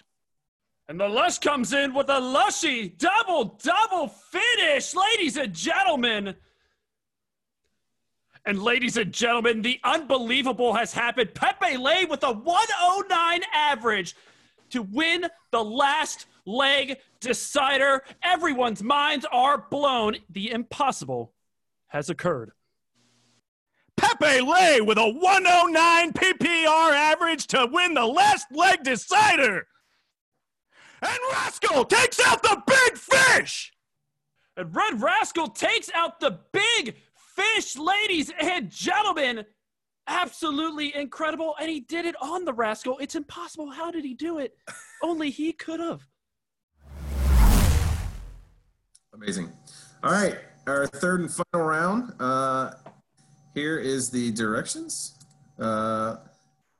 [0.88, 6.34] And the Lush comes in with a lushy double double finish, ladies and gentlemen.
[8.46, 11.34] And ladies and gentlemen, the unbelievable has happened.
[11.34, 14.16] Pepe Lay with a 109 average
[14.70, 18.02] to win the last leg decider.
[18.22, 20.16] Everyone's minds are blown.
[20.30, 21.34] The impossible
[21.88, 22.52] has occurred.
[23.98, 29.66] Pepe Lay with a 109 PPR average to win the last leg decider.
[31.02, 33.72] And Rascal takes out the big fish.
[34.56, 39.44] And Red Rascal takes out the big fish, ladies and gentlemen.
[40.08, 41.54] Absolutely incredible.
[41.60, 42.98] And he did it on the Rascal.
[42.98, 43.70] It's impossible.
[43.70, 44.56] How did he do it?
[45.02, 46.06] Only he could have.
[49.14, 49.52] Amazing.
[50.02, 52.12] All right, our third and final round.
[52.20, 52.70] Uh,
[53.54, 55.18] here is the directions.
[55.58, 56.16] Uh,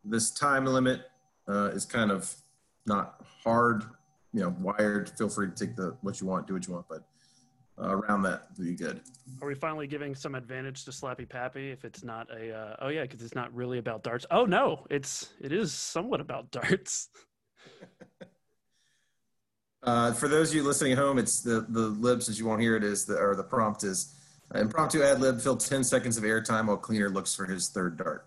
[0.04, 1.02] this time limit
[1.48, 2.32] uh, is kind of
[2.86, 3.84] not hard,
[4.32, 5.10] you know, wired.
[5.10, 7.02] Feel free to take the what you want, do what you want, but
[7.80, 9.00] uh, around that be good.
[9.40, 12.54] Are we finally giving some advantage to Slappy Pappy if it's not a?
[12.54, 14.26] Uh, oh yeah, because it's not really about darts.
[14.30, 17.08] Oh no, it's it is somewhat about darts.
[19.84, 22.60] Uh, for those of you listening at home, it's the the lib since you won't
[22.60, 24.12] hear it is the or the prompt is
[24.54, 25.40] impromptu ad lib.
[25.40, 28.26] Fill ten seconds of airtime while cleaner looks for his third dart.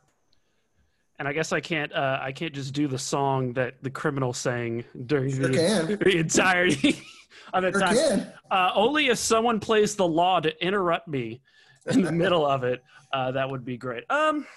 [1.22, 4.34] And I guess I can't uh, I can't just do the song that the criminal
[4.34, 7.00] sang during Sure the, the entirety
[7.54, 7.96] of the Sure time.
[7.96, 8.34] can.
[8.50, 11.42] Uh, only if someone plays the law to interrupt me
[11.86, 14.04] in the middle of it, uh, that would be great.
[14.10, 14.48] Um,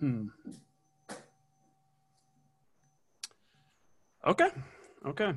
[0.00, 0.26] hmm.
[4.26, 4.48] Okay,
[5.06, 5.34] okay.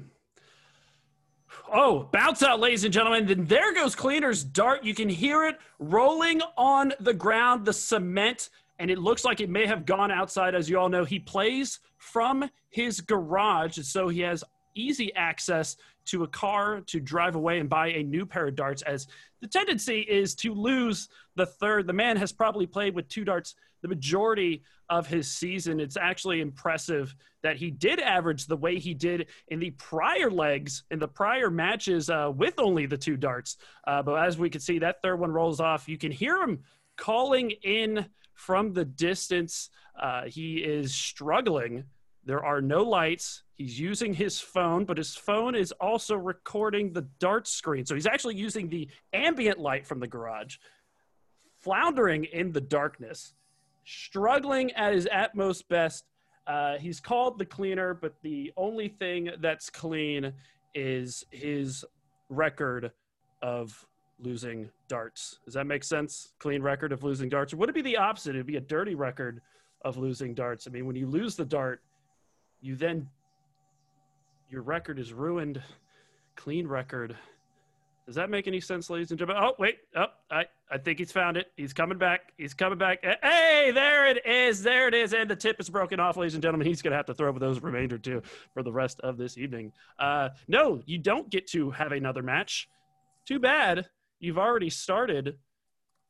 [1.72, 3.28] Oh, bounce out, ladies and gentlemen.
[3.28, 4.84] Then there goes Cleaner's dart.
[4.84, 8.50] You can hear it rolling on the ground, the cement,
[8.82, 10.56] and it looks like it may have gone outside.
[10.56, 16.24] As you all know, he plays from his garage, so he has easy access to
[16.24, 19.06] a car to drive away and buy a new pair of darts as
[19.40, 21.86] the tendency is to lose the third.
[21.86, 23.54] The man has probably played with two darts
[23.84, 25.80] the majority of his season.
[25.80, 30.84] It's actually impressive that he did average the way he did in the prior legs,
[30.90, 33.58] in the prior matches uh, with only the two darts.
[33.86, 35.88] Uh, but as we can see, that third one rolls off.
[35.88, 36.60] You can hear him
[36.98, 38.08] calling in
[38.46, 39.70] from the distance.
[40.00, 41.84] Uh, he is struggling.
[42.26, 43.44] There are no lights.
[43.58, 47.86] He's using his phone, but his phone is also recording the dart screen.
[47.86, 50.58] So he's actually using the ambient light from the garage,
[51.60, 53.34] floundering in the darkness
[53.86, 56.06] struggling at his utmost best.
[56.48, 60.34] Uh, he's called the cleaner, but the only thing that's clean
[60.74, 61.86] is his
[62.30, 62.92] record
[63.42, 63.86] of
[64.22, 65.40] losing darts.
[65.46, 66.34] Does that make sense?
[66.40, 67.54] Clean record of losing darts.
[67.54, 68.36] Or would it be the opposite?
[68.36, 69.42] It'd be a dirty record
[69.84, 70.68] of losing darts.
[70.68, 71.82] I mean, when you lose the dart,
[72.62, 73.10] you then
[74.50, 75.62] your record is ruined.
[76.36, 77.16] Clean record
[78.12, 79.44] does that make any sense, ladies and gentlemen?
[79.44, 79.78] Oh, wait.
[79.96, 81.52] Oh, I, I think he's found it.
[81.56, 82.34] He's coming back.
[82.38, 83.00] He's coming back.
[83.24, 84.64] Hey, there it is.
[84.64, 85.14] There it is.
[85.14, 86.68] And the tip is broken off, ladies and gentlemen.
[86.68, 88.22] He's going to have to throw with those remainder two
[88.54, 89.72] for the rest of this evening.
[90.00, 92.68] Uh, no, you don't get to have another match.
[93.26, 93.88] Too bad.
[94.22, 95.36] You've already started.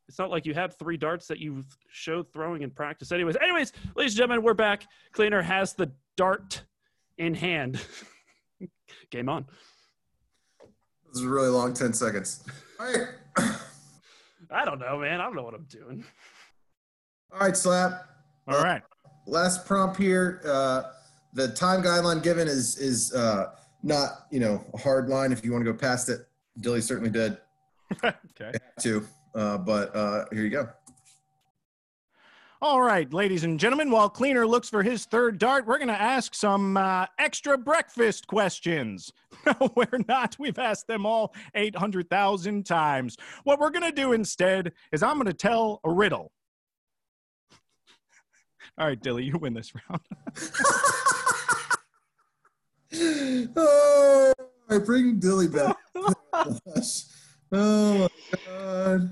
[0.10, 3.14] It's not like you have three darts that you showed throwing in practice.
[3.14, 4.86] Anyways, anyways, ladies and gentlemen, we're back.
[5.14, 6.62] Cleaner has the dart
[7.18, 7.80] in hand.
[9.12, 9.46] Game on.
[11.08, 12.44] This is a really long 10 seconds.
[12.82, 13.08] All right.
[14.52, 15.22] I don't know, man.
[15.22, 16.04] I don't know what I'm doing.
[17.34, 18.08] All right, Slap.
[18.50, 18.82] All uh, right.
[19.26, 20.42] Last prompt here.
[20.46, 20.84] Uh,
[21.34, 23.52] the time guideline given is is uh,
[23.84, 26.28] not, you know, a hard line if you want to go past it.
[26.60, 27.38] Dilly certainly did.
[28.04, 28.58] okay.
[28.80, 30.70] To, uh, but uh, here you go.
[32.64, 36.00] All right, ladies and gentlemen, while Cleaner looks for his third dart, we're going to
[36.00, 39.12] ask some uh, extra breakfast questions.
[39.44, 40.36] No, we're not.
[40.38, 43.18] We've asked them all 800,000 times.
[43.44, 46.32] What we're going to do instead is I'm going to tell a riddle.
[48.78, 50.02] All right, Dilly, you win this round.
[53.56, 54.34] oh,
[54.70, 55.78] I bring Dilly back.
[57.52, 59.12] Oh my God.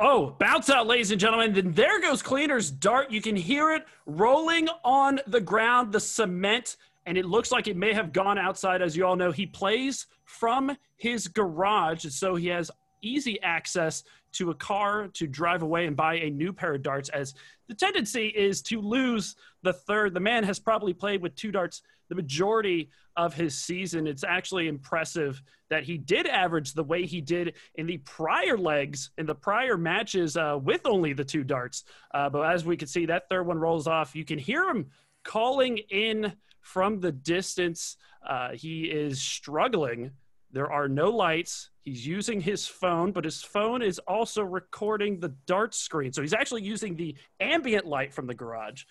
[0.00, 1.52] Oh, bounce out, ladies and gentlemen.
[1.52, 3.10] Then there goes Cleaner's dart.
[3.10, 7.76] You can hear it rolling on the ground, the cement, and it looks like it
[7.76, 8.80] may have gone outside.
[8.80, 12.70] As you all know, he plays from his garage, so he has
[13.02, 17.08] easy access to a car to drive away and buy a new pair of darts
[17.08, 17.34] as
[17.66, 21.82] the tendency is to lose the third the man has probably played with two darts
[22.08, 24.06] the majority of his season.
[24.06, 29.10] It's actually impressive that he did average the way he did in the prior legs
[29.18, 31.84] in the prior matches uh, with only the two darts.
[32.14, 34.16] Uh, but as we can see that third one rolls off.
[34.16, 34.86] You can hear him
[35.24, 37.96] calling in from the distance.
[38.26, 40.10] Uh, he is struggling.
[40.50, 41.70] There are no lights.
[41.84, 46.12] He's using his phone, but his phone is also recording the dart screen.
[46.12, 48.84] So he's actually using the ambient light from the garage,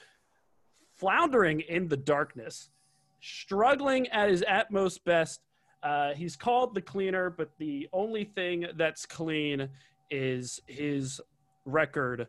[0.96, 2.70] floundering in the darkness,
[3.22, 5.42] struggling at his at most best.
[5.84, 9.70] Uh, he's called the cleaner, but the only thing that's clean
[10.10, 11.22] is his
[11.66, 12.28] record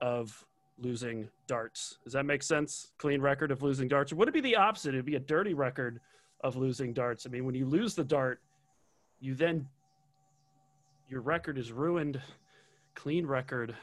[0.00, 0.44] of
[0.78, 1.98] losing darts.
[2.04, 2.92] Does that make sense?
[2.98, 4.12] Clean record of losing darts.
[4.12, 4.94] Would it be the opposite?
[4.94, 6.00] It'd be a dirty record
[6.42, 7.26] of losing darts.
[7.26, 8.40] I mean, when you lose the dart,
[9.20, 9.66] you then
[11.08, 12.20] your record is ruined.
[12.94, 13.74] Clean record.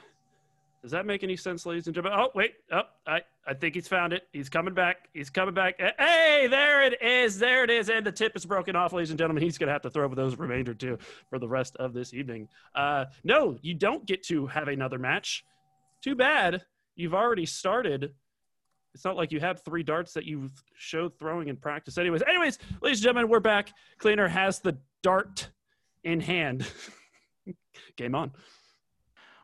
[0.82, 2.20] Does that make any sense, ladies and gentlemen?
[2.20, 2.54] Oh, wait.
[2.72, 4.28] Oh, I, I think he's found it.
[4.32, 5.10] He's coming back.
[5.14, 5.76] He's coming back.
[5.80, 7.40] Hey, there it is.
[7.40, 7.90] There it is.
[7.90, 9.42] And the tip is broken off, ladies and gentlemen.
[9.44, 10.98] He's going to have to throw with those remainder two
[11.30, 12.48] for the rest of this evening.
[12.76, 15.44] Uh, no, you don't get to have another match.
[16.04, 16.64] Too bad.
[16.96, 18.14] You've already started.
[18.94, 21.98] It's not like you have three darts that you showed throwing in practice.
[21.98, 23.72] Anyways, anyways, ladies and gentlemen, we're back.
[23.98, 25.50] Cleaner has the dart
[26.04, 26.66] in hand.
[27.98, 28.32] Game on.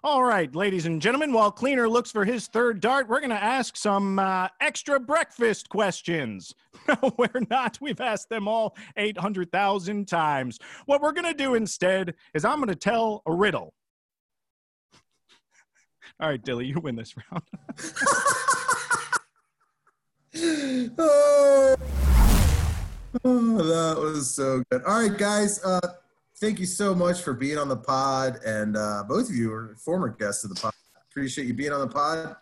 [0.06, 3.41] All right, ladies and gentlemen, while Cleaner looks for his third dart, we're going to
[3.41, 6.54] ask some uh, extra breakfast questions.
[6.86, 7.78] No, we're not.
[7.80, 10.60] We've asked them all 800,000 times.
[10.86, 13.74] What we're going to do instead is I'm going to tell a riddle.
[16.20, 17.43] All right, Dilly, you win this round.
[20.97, 21.76] oh.
[23.24, 24.84] That was so good.
[24.84, 25.64] All right, guys.
[25.64, 25.80] Uh,
[26.44, 28.38] thank you so much for being on the pod.
[28.46, 30.74] And uh, both of you are former guests of the pod.
[31.10, 32.36] Appreciate you being on the pod.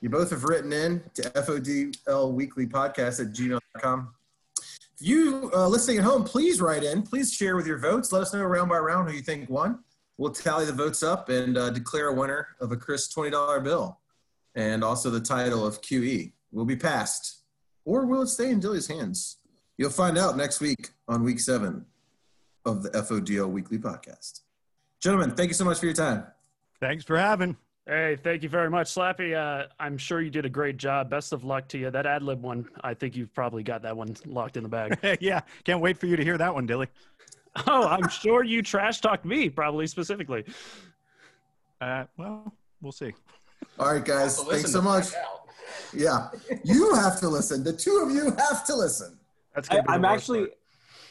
[0.00, 4.14] You both have written in to FODL Weekly Podcast at gmail.com.
[4.56, 7.02] If you uh, listening at home, please write in.
[7.02, 8.10] Please share with your votes.
[8.10, 9.80] Let us know round by round who you think won.
[10.16, 14.00] We'll tally the votes up and uh, declare a winner of a Chris $20 bill
[14.54, 16.32] and also the title of QE.
[16.52, 17.42] Will be passed
[17.84, 19.36] or will it stay in Dilly's hands?
[19.76, 21.84] You'll find out next week on week seven
[22.64, 24.40] of the FODL Weekly Podcast.
[25.00, 26.24] Gentlemen, thank you so much for your time.
[26.80, 27.56] Thanks for having.
[27.86, 29.34] Hey, thank you very much, Slappy.
[29.34, 31.10] Uh, I'm sure you did a great job.
[31.10, 31.90] Best of luck to you.
[31.90, 34.98] That ad lib one, I think you've probably got that one locked in the bag.
[35.20, 36.86] yeah, can't wait for you to hear that one, Dilly.
[37.66, 40.44] oh, I'm sure you trash talked me, probably specifically.
[41.80, 43.12] Uh, well, we'll see.
[43.78, 44.38] All right, guys.
[44.38, 45.08] Thanks so much.
[45.92, 46.28] Yeah.
[46.64, 47.64] You have to listen.
[47.64, 49.18] The two of you have to listen.
[49.54, 50.58] That's I, gonna be the I'm actually, part.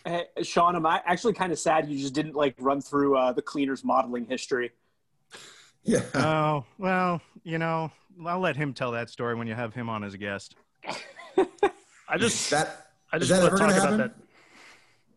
[0.06, 0.76] Eh, Sean.
[0.76, 3.84] I'm a- actually kind of sad you just didn't like run through uh, the cleaners
[3.84, 4.72] modeling history.
[5.84, 6.04] Yeah.
[6.14, 7.92] Oh, well, you know,
[8.26, 10.56] I'll let him tell that story when you have him on as a guest.
[12.08, 13.98] I just, that I just that want ever to talk about happen?
[14.00, 14.16] that.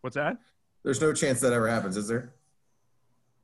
[0.00, 0.38] What's that?
[0.84, 2.32] There's no chance that ever happens, is there?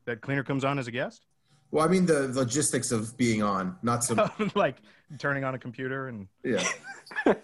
[0.07, 1.27] That cleaner comes on as a guest?
[1.71, 4.31] Well, I mean the logistics of being on, not so.
[4.55, 4.77] like
[5.19, 6.65] turning on a computer and Yeah.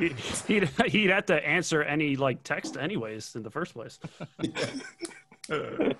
[0.00, 0.14] He,
[0.46, 3.98] he'd, he'd have to answer any like text anyways in the first place.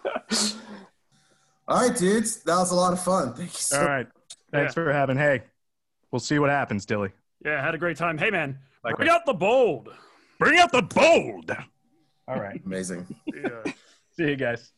[1.69, 2.43] All right, dudes.
[2.45, 3.33] That was a lot of fun.
[3.35, 4.07] Thank you so all right.
[4.53, 5.17] Thanks for having.
[5.17, 5.43] Hey,
[6.11, 7.11] we'll see what happens, Dilly.
[7.45, 8.19] Yeah, had a great time.
[8.19, 8.99] Hey man, Likewise.
[8.99, 9.89] bring out the bold.
[10.39, 11.51] Bring out the bold.
[12.29, 12.61] All right.
[12.65, 13.07] Amazing.
[13.27, 13.73] Yeah.
[14.17, 14.73] See you guys.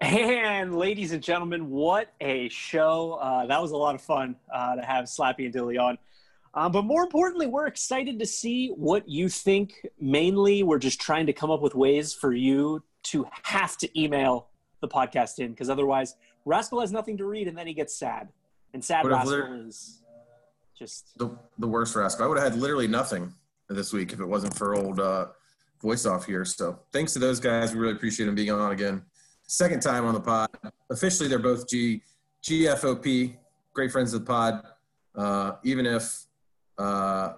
[0.00, 3.18] And ladies and gentlemen, what a show!
[3.20, 5.98] Uh, that was a lot of fun uh, to have Slappy and Dilly on.
[6.54, 9.86] Um, but more importantly, we're excited to see what you think.
[10.00, 14.48] Mainly, we're just trying to come up with ways for you to have to email
[14.80, 18.28] the podcast in, because otherwise, Rascal has nothing to read, and then he gets sad.
[18.72, 20.02] And sad Rascal is
[20.76, 22.24] just the the worst rascal.
[22.24, 23.32] I would have had literally nothing
[23.68, 25.26] this week if it wasn't for old uh,
[25.80, 26.44] voice off here.
[26.44, 27.72] So thanks to those guys.
[27.72, 29.02] We really appreciate them being on again.
[29.46, 30.48] Second time on the pod.
[30.90, 32.02] Officially, they're both G
[32.42, 33.36] GFOP.
[33.72, 34.62] Great friends of the pod.
[35.14, 36.26] Uh, even if
[36.80, 37.34] uh,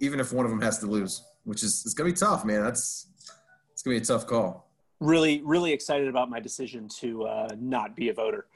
[0.00, 2.62] even if one of them has to lose, which is it's gonna be tough, man.
[2.62, 3.06] That's
[3.72, 4.68] it's gonna be a tough call.
[5.00, 8.46] really, really excited about my decision to uh, not be a voter.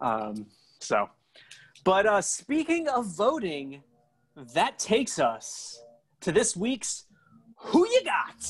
[0.00, 0.46] Um,
[0.78, 1.08] so,
[1.84, 3.82] but uh, speaking of voting,
[4.54, 5.82] that takes us
[6.20, 7.04] to this week's
[7.56, 8.40] Who You Got?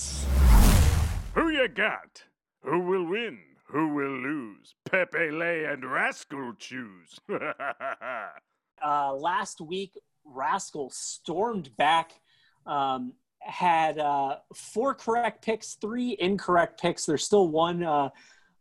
[1.35, 2.23] Who you got?
[2.63, 3.39] Who will win?
[3.69, 4.75] Who will lose?
[4.85, 7.19] Pepe Lay and Rascal choose.
[8.85, 9.93] Uh, last week,
[10.25, 12.13] Rascal stormed back,
[12.67, 17.07] um, had uh, four correct picks, three incorrect picks.
[17.07, 18.11] There's still one uh,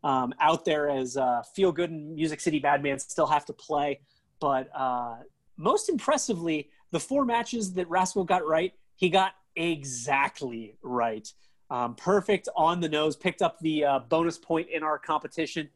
[0.04, 4.00] um, out there as uh, Feel Good and Music City Badman still have to play.
[4.40, 5.16] But uh,
[5.56, 11.32] most impressively, the four matches that Rascal got right, he got exactly right.
[11.70, 15.70] Um, perfect on the nose, picked up the uh, bonus point in our competition.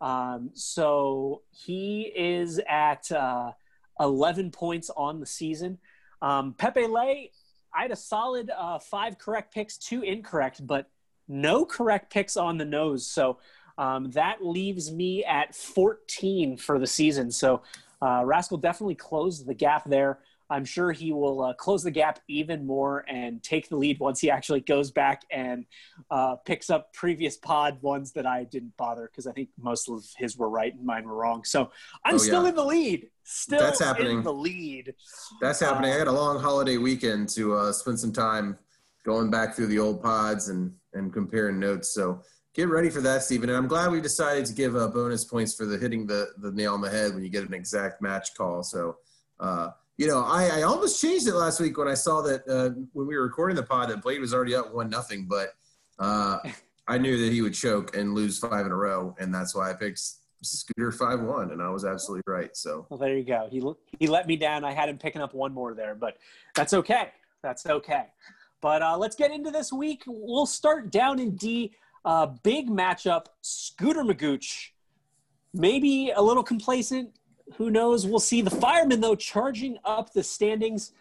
[0.00, 3.52] Um, so he is at uh,
[4.00, 5.78] 11 points on the season.
[6.22, 7.32] Um, Pepe Lay,
[7.74, 10.88] I had a solid uh, five correct picks, two incorrect, but
[11.28, 13.06] no correct picks on the nose.
[13.06, 13.38] So
[13.78, 17.30] um, that leaves me at 14 for the season.
[17.30, 17.62] So
[18.02, 20.18] uh, Rascal definitely closed the gap there.
[20.50, 24.20] I'm sure he will uh, close the gap even more and take the lead once
[24.20, 25.64] he actually goes back and
[26.10, 30.04] uh, picks up previous pod ones that I didn't bother because I think most of
[30.18, 31.44] his were right and mine were wrong.
[31.44, 31.70] So
[32.04, 32.48] I'm Oh, still yeah.
[32.48, 33.10] in the lead.
[33.22, 34.22] Still That's in happening.
[34.24, 34.92] the lead.
[35.40, 35.92] That's happening.
[35.92, 38.58] I got a long holiday weekend to uh, spend some time
[39.04, 41.94] going back through the old pods and and comparing notes.
[41.94, 42.22] So
[42.54, 43.48] get ready for that, Stephen.
[43.48, 46.50] And I'm glad we decided to give uh, bonus points for the hitting the the
[46.50, 48.64] nail on the head when you get an exact match call.
[48.64, 48.96] So.
[50.00, 53.06] You know, I, I almost changed it last week when I saw that uh, when
[53.06, 55.50] we were recording the pod that Blade was already up one nothing, but
[55.98, 56.38] uh,
[56.88, 59.68] I knew that he would choke and lose five in a row, and that's why
[59.68, 60.00] I picked
[60.42, 62.56] Scooter five one, and I was absolutely right.
[62.56, 63.48] So Well, there you go.
[63.50, 63.62] He
[63.98, 64.64] he let me down.
[64.64, 66.16] I had him picking up one more there, but
[66.54, 67.10] that's okay.
[67.42, 68.04] That's okay.
[68.62, 70.04] But uh, let's get into this week.
[70.06, 71.74] We'll start down in D.
[72.06, 73.26] Uh, big matchup.
[73.42, 74.68] Scooter Magooch,
[75.52, 77.10] maybe a little complacent.
[77.56, 78.06] Who knows?
[78.06, 78.42] We'll see.
[78.42, 80.92] The firemen though charging up the standings.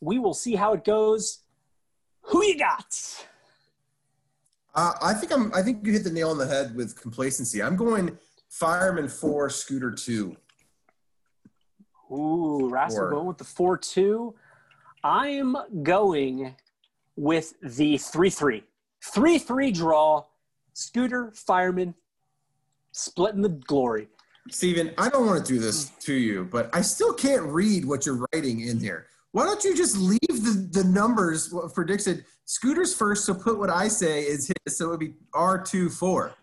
[0.00, 1.40] We will see how it goes.
[2.22, 3.26] Who you got?
[4.74, 5.52] Uh, I think I'm.
[5.54, 7.62] I think you hit the nail on the head with complacency.
[7.62, 10.36] I'm going fireman four, scooter two.
[12.10, 14.34] Ooh, Rascal going with the 4 2.
[15.02, 16.54] I'm going
[17.16, 18.64] with the 3 3.
[19.02, 20.24] 3 3 draw.
[20.72, 21.94] Scooter, fireman,
[22.90, 24.08] splitting the glory.
[24.50, 28.04] Steven, I don't want to do this to you, but I still can't read what
[28.04, 29.06] you're writing in here.
[29.32, 33.24] Why don't you just leave the, the numbers what predicted scooters first?
[33.24, 34.76] So put what I say is his.
[34.76, 36.34] So it would be R two four.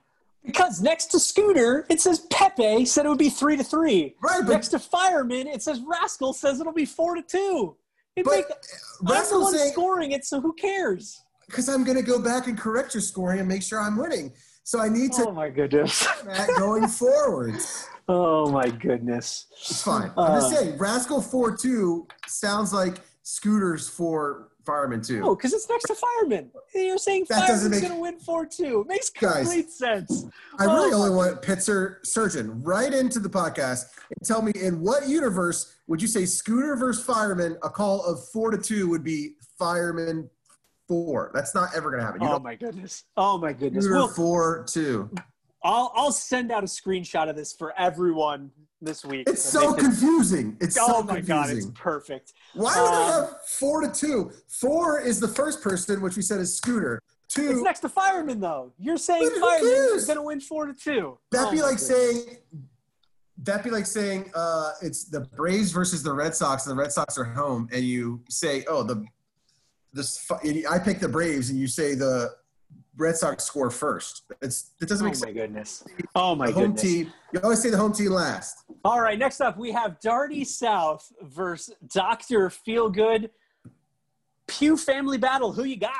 [0.44, 4.16] Because next to Scooter, it says Pepe said it would be 3 to 3.
[4.24, 7.76] Right, but Next to Fireman, it says Rascal says it'll be 4 to 2.
[8.16, 8.46] It but make,
[9.06, 11.22] I'm the one scoring it, so who cares?
[11.52, 14.32] because I'm going to go back and correct your scoring and make sure I'm winning.
[14.64, 16.08] So I need to Oh my goodness.
[16.26, 17.56] Matt going forward.
[18.08, 19.48] Oh my goodness.
[19.54, 20.12] It's fine.
[20.18, 25.22] I'm just Uh, saying, Rascal 4 2 sounds like Scooters for firemen 2.
[25.24, 26.52] Oh, because it's next to firemen.
[26.76, 28.86] You're saying That doesn't make- going to win 4 2.
[28.88, 29.34] Makes Guys.
[29.44, 30.26] complete sense.
[30.60, 34.80] I really oh only want Pitzer Surgeon right into the podcast and tell me in
[34.82, 39.04] what universe would you say Scooter versus Fireman, a call of 4 to 2 would
[39.04, 40.30] be Fireman
[40.96, 41.32] 4?
[41.34, 42.22] That's not ever going to happen.
[42.22, 43.06] You Oh my goodness.
[43.16, 43.88] Oh my goodness.
[43.90, 45.10] Well, 4 2.
[45.64, 49.30] I'll, I'll send out a screenshot of this for everyone this week.
[49.30, 50.58] It's so this- confusing.
[50.60, 51.26] It's Oh so my confusing.
[51.28, 52.34] god, it's perfect.
[52.56, 54.32] Why would I Um, have four to two?
[54.50, 57.00] Four is the first person, which we said is Scooter.
[57.30, 57.52] Two.
[57.52, 58.74] It's next to Fireman though.
[58.78, 61.18] You're saying Fireman is going to win 4 to 2.
[61.32, 61.88] that'd Oh be like goodness.
[61.88, 62.38] saying,
[63.44, 66.92] that'd be like saying, uh, it's the Braves versus the Red Sox, and the Red
[66.92, 69.06] Sox are home, and you say, oh, the
[69.94, 70.30] this
[70.70, 72.32] I pick the Braves, and you say the
[72.98, 74.24] Red Sox score first.
[74.42, 75.24] It's it doesn't Oh make sense.
[75.26, 75.84] Oh my goodness.
[76.16, 76.82] Oh my The home goodness.
[76.82, 77.14] team.
[77.34, 78.64] You always say the home team last.
[78.84, 82.50] All right, next up we have Darty South versus Dr.
[82.50, 83.30] Feelgood.
[84.48, 85.52] Pew family battle.
[85.54, 85.94] Who you got?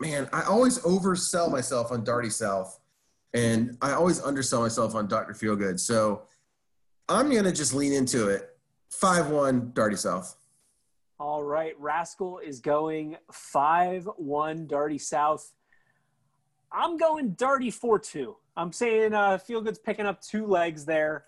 [0.00, 2.78] man, I always oversell myself on Darty South,
[3.32, 5.32] and I always undersell myself on Dr.
[5.34, 5.78] Feelgood.
[5.80, 6.22] So
[7.08, 8.50] I'm gonna just lean into it.
[8.90, 10.36] Five one Darty South.
[11.20, 15.52] All right, Rascal is going 5 1 Darty South.
[16.72, 18.36] I'm going Darty 4 2.
[18.56, 21.26] I'm saying uh, Feelgood's picking up two legs there.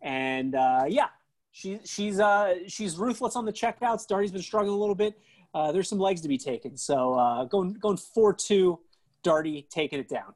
[0.00, 1.08] And uh, yeah,
[1.50, 4.06] she, she's, uh, she's ruthless on the checkouts.
[4.06, 5.18] Darty's been struggling a little bit.
[5.52, 6.76] Uh, there's some legs to be taken.
[6.76, 8.78] So uh, going, going 4 2,
[9.24, 10.34] Darty taking it down.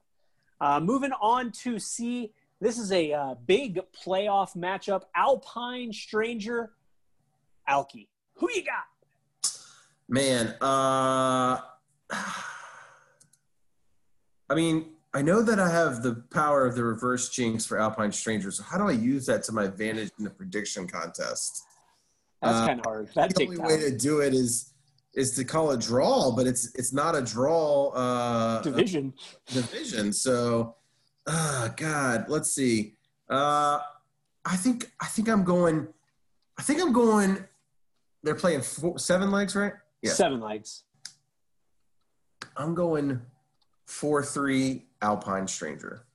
[0.61, 2.33] Uh, moving on to C.
[2.61, 5.03] This is a uh, big playoff matchup.
[5.15, 6.73] Alpine Stranger,
[7.69, 8.09] Alki.
[8.37, 8.85] Who you got?
[10.09, 11.61] Man, uh,
[14.51, 18.13] I mean, I know that I have the power of the reverse jinx for Alpine
[18.13, 18.59] Strangers.
[18.59, 21.63] So how do I use that to my advantage in the prediction contest?
[22.43, 23.09] That's Uh, kind of hard.
[23.15, 23.67] That the takes only time.
[23.69, 24.71] way to do it is
[25.15, 29.15] is to call a draw, but it's it's not a draw uh, Division.
[29.47, 30.13] division.
[30.13, 30.75] So,
[31.29, 32.97] uh, God, let's see.
[33.31, 33.79] Uh,
[34.45, 35.87] I think I think I'm going.
[36.59, 37.45] I think I'm going.
[38.25, 39.75] They're playing four, seven legs, right?
[40.03, 40.13] Yeah.
[40.13, 40.85] Seven legs.
[42.57, 43.21] I'm going
[43.85, 46.07] four three Alpine Stranger.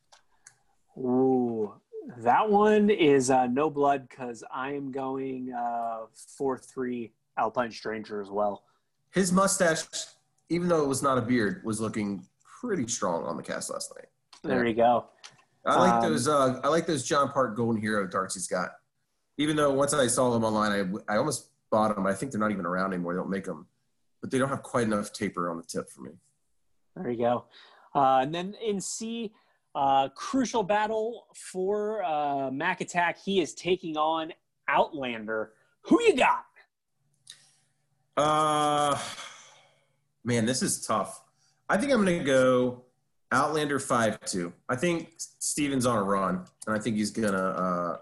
[0.97, 1.73] Ooh,
[2.17, 6.05] that one is uh, no blood because I am going uh,
[6.35, 8.63] four three Alpine Stranger as well.
[9.11, 9.83] His mustache,
[10.49, 12.25] even though it was not a beard, was looking
[12.59, 14.07] pretty strong on the cast last night.
[14.43, 15.05] There you go.
[15.63, 16.27] I like Um, those.
[16.27, 18.69] Uh, I like those John Park Golden Hero darts he's got.
[19.37, 20.71] Even though once I saw them online,
[21.07, 22.05] I, I almost bought them.
[22.05, 23.13] I think they're not even around anymore.
[23.13, 23.67] They don't make them,
[24.21, 26.11] but they don't have quite enough taper on the tip for me.
[26.95, 27.45] There you go.
[27.95, 29.33] Uh, and then in C,
[29.75, 33.19] uh, crucial battle for uh, Mac Attack.
[33.23, 34.33] He is taking on
[34.67, 35.53] Outlander.
[35.83, 36.45] Who you got?
[38.17, 38.99] Uh,
[40.23, 41.23] man, this is tough.
[41.69, 42.83] I think I'm going to go
[43.31, 44.51] Outlander five two.
[44.67, 47.97] I think Steven's on a run, and I think he's going to uh,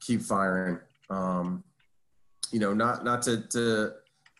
[0.00, 0.78] keep firing.
[1.10, 1.64] Um,
[2.52, 3.92] you know, not not to, to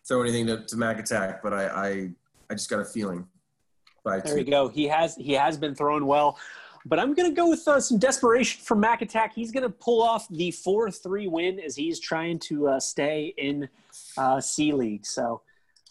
[0.06, 2.10] throw anything to, to Mac Attack, but I, I
[2.50, 3.26] I just got a feeling.
[4.04, 4.68] Five There you go.
[4.68, 6.38] He has he has been throwing well,
[6.86, 9.34] but I'm going to go with uh, some desperation from Mac Attack.
[9.34, 13.34] He's going to pull off the four three win as he's trying to uh, stay
[13.36, 13.68] in
[14.16, 15.04] uh, C League.
[15.04, 15.42] So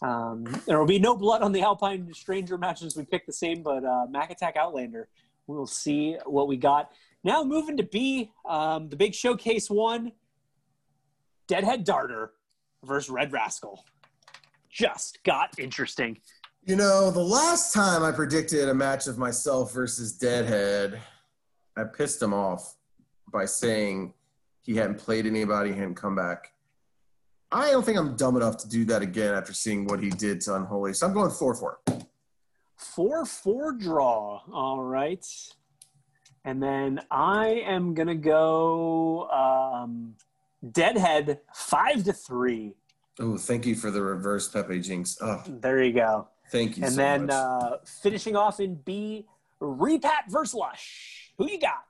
[0.02, 2.96] um, there will be no blood on the Alpine Stranger matches.
[2.96, 5.08] We picked the same, but uh, Mac Attack Outlander.
[5.46, 6.90] We'll see what we got.
[7.24, 10.12] Now moving to B, um, the big showcase one.
[11.48, 12.32] Deadhead Darter
[12.84, 13.84] versus Red Rascal.
[14.70, 16.18] Just got interesting.
[16.62, 21.00] You know, the last time I predicted a match of myself versus Deadhead,
[21.76, 22.76] I pissed him off
[23.32, 24.12] by saying
[24.62, 26.52] he hadn't played anybody, hadn't come back.
[27.50, 30.42] I don't think I'm dumb enough to do that again after seeing what he did
[30.42, 30.92] to Unholy.
[30.92, 31.80] So I'm going 4 4.
[32.78, 34.40] Four four draw.
[34.52, 35.26] All right.
[36.44, 40.14] And then I am gonna go um,
[40.72, 42.74] Deadhead five to three.
[43.20, 45.18] Oh, thank you for the reverse Pepe Jinx.
[45.20, 46.28] Oh, There you go.
[46.50, 49.26] thank you and so then uh, finishing off in B,
[49.60, 51.32] Repat versus Lush.
[51.38, 51.84] Who you got?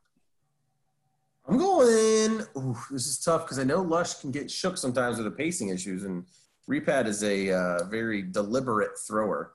[1.48, 2.42] I'm going.
[2.56, 5.68] Ooh, this is tough because I know Lush can get shook sometimes with the pacing
[5.70, 6.24] issues, and
[6.68, 9.52] Repat is a uh, very deliberate thrower.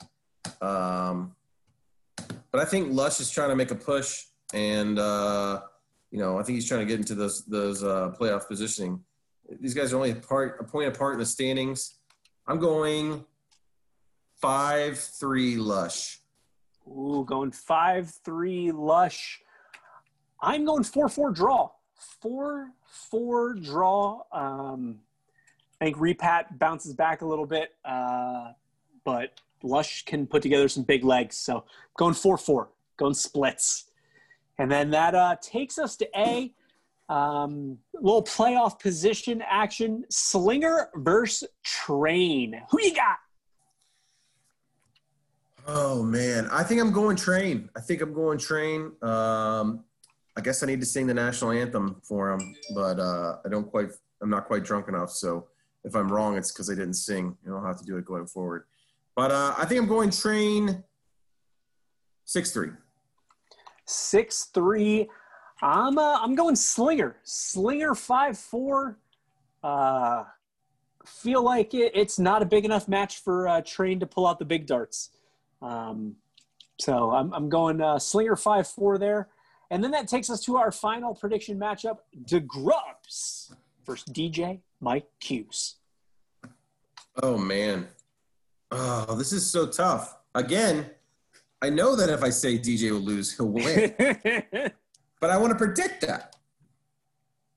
[0.62, 1.36] Um,
[2.52, 5.62] but I think Lush is trying to make a push, and uh,
[6.14, 9.04] you know I think he's trying to get into those those uh, playoff positioning.
[9.60, 11.96] These guys are only a part a point apart in the standings.
[12.48, 13.26] I'm going
[14.40, 16.20] five three lush.
[16.88, 19.42] Ooh, going five three lush.
[20.40, 21.72] I'm going four four draw.
[22.22, 24.22] Four four draw.
[24.32, 25.00] Um,
[25.82, 28.52] I think Repat bounces back a little bit, uh,
[29.04, 31.38] but Lush can put together some big legs.
[31.38, 31.64] So
[31.98, 33.86] going four four, going splits,
[34.64, 36.54] and then that uh, takes us to A.
[37.10, 42.62] Um, little playoff position action: Slinger versus Train.
[42.72, 43.18] Who you got?
[45.68, 47.70] Oh man, I think I'm going train.
[47.76, 48.94] I think I'm going train.
[49.02, 49.84] Um,
[50.38, 53.70] I guess I need to sing the national anthem for him, but uh, I don't
[53.70, 53.90] quite.
[54.22, 55.12] I'm not quite drunk enough.
[55.12, 55.48] So
[55.84, 57.36] if I'm wrong, it's because I didn't sing.
[57.46, 58.64] You don't have to do it going forward.
[59.14, 60.86] But uh, I think I'm going train
[62.24, 62.70] six three.
[63.86, 65.10] Six three.
[65.62, 67.18] I'm uh, I'm going Slinger.
[67.24, 68.98] Slinger five four.
[69.64, 70.26] Uh,
[71.06, 74.40] feel like it, it's not a big enough match for uh, Train to pull out
[74.40, 75.10] the big darts.
[75.62, 76.16] Um,
[76.80, 79.30] so I'm I'm going uh, Slinger five four there,
[79.70, 83.54] and then that takes us to our final prediction matchup: DeGrubs
[83.86, 85.76] versus DJ Mike Hughes.
[87.22, 87.88] Oh man,
[88.72, 90.18] oh this is so tough.
[90.36, 90.88] Again,
[91.64, 93.96] I know that if I say DJ will lose, he'll win.
[95.22, 96.36] but I want to predict that.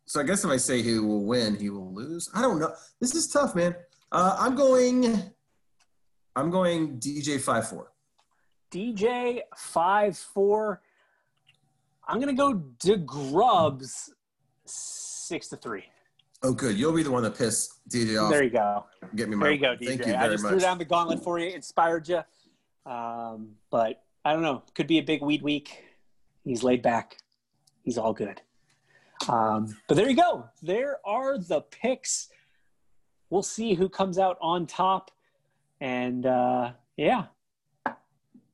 [0.05, 2.31] So I guess if I say he will win, he will lose.
[2.33, 2.73] I don't know.
[3.01, 3.75] This is tough, man.
[4.13, 5.21] Uh, I'm going.
[6.37, 7.91] I'm going DJ five four.
[8.71, 10.83] DJ five four.
[12.07, 14.11] I'm gonna go DeGrubs
[14.67, 15.83] six to three.
[16.45, 16.79] Oh, good.
[16.79, 18.31] You'll be the one that pissed DJ off.
[18.31, 18.85] There you go.
[19.17, 19.47] Get me my.
[19.47, 19.87] There you go, DJ.
[19.89, 22.21] Thank you I very just threw down the gauntlet for you, inspired you.
[22.87, 24.62] Um, but I don't know.
[24.74, 25.84] Could be a big weed week.
[26.45, 27.18] He's laid back.
[27.82, 28.41] He's all good.
[29.28, 30.45] Um, but there you go.
[30.62, 32.28] There are the picks.
[33.30, 35.11] We'll see who comes out on top.
[35.80, 37.24] And uh, yeah.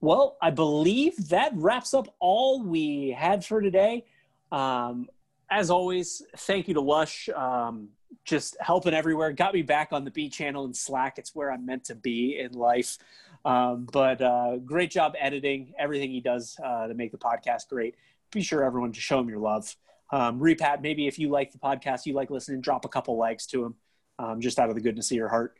[0.00, 4.04] Well, I believe that wraps up all we had for today.
[4.50, 5.08] Um,
[5.50, 7.28] as always, thank you to Lush.
[7.28, 7.90] Um,
[8.24, 9.32] just helping everywhere.
[9.32, 11.18] Got me back on the B channel and Slack.
[11.18, 12.98] It's where I'm meant to be in life.
[13.44, 17.96] Um, but uh, great job editing everything he does uh, to make the podcast great.
[18.30, 19.74] Be sure everyone to show him your love.
[20.12, 23.46] Um, Repat, maybe if you like the podcast, you like listening, drop a couple likes
[23.46, 23.74] to him
[24.18, 25.56] um, just out of the goodness of your heart.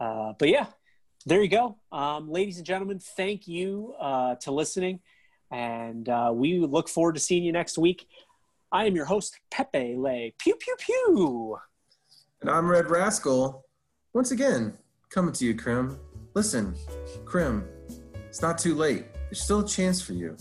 [0.00, 0.66] Uh, but yeah,
[1.26, 1.76] there you go.
[1.92, 5.00] Um, ladies and gentlemen, thank you uh, to listening.
[5.50, 8.06] And uh, we look forward to seeing you next week.
[8.72, 10.34] I am your host, Pepe Lay.
[10.38, 11.58] Pew, pew, pew.
[12.40, 13.66] And I'm Red Rascal.
[14.14, 14.78] Once again,
[15.10, 15.98] coming to you, Krim.
[16.34, 16.74] Listen,
[17.24, 17.68] Krim,
[18.28, 19.06] it's not too late.
[19.24, 20.36] There's still a chance for you.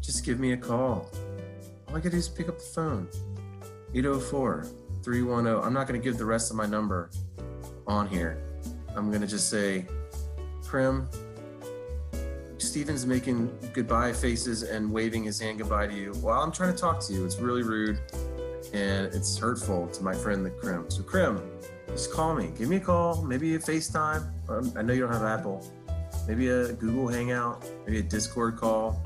[0.00, 1.10] Just give me a call.
[1.88, 3.08] All I gotta do is pick up the phone.
[3.94, 4.66] 804
[5.02, 5.62] 310.
[5.62, 7.10] I'm not gonna give the rest of my number
[7.86, 8.42] on here.
[8.96, 9.86] I'm gonna just say,
[10.64, 11.08] Krim,
[12.56, 16.78] Steven's making goodbye faces and waving his hand goodbye to you while I'm trying to
[16.78, 17.24] talk to you.
[17.24, 18.00] It's really rude
[18.72, 20.90] and it's hurtful to my friend the Krim.
[20.90, 21.40] So Krim,
[21.94, 22.50] just call me.
[22.58, 23.22] Give me a call.
[23.22, 24.28] Maybe a FaceTime.
[24.48, 25.64] Um, I know you don't have Apple.
[26.26, 27.64] Maybe a Google Hangout.
[27.86, 29.00] Maybe a Discord call.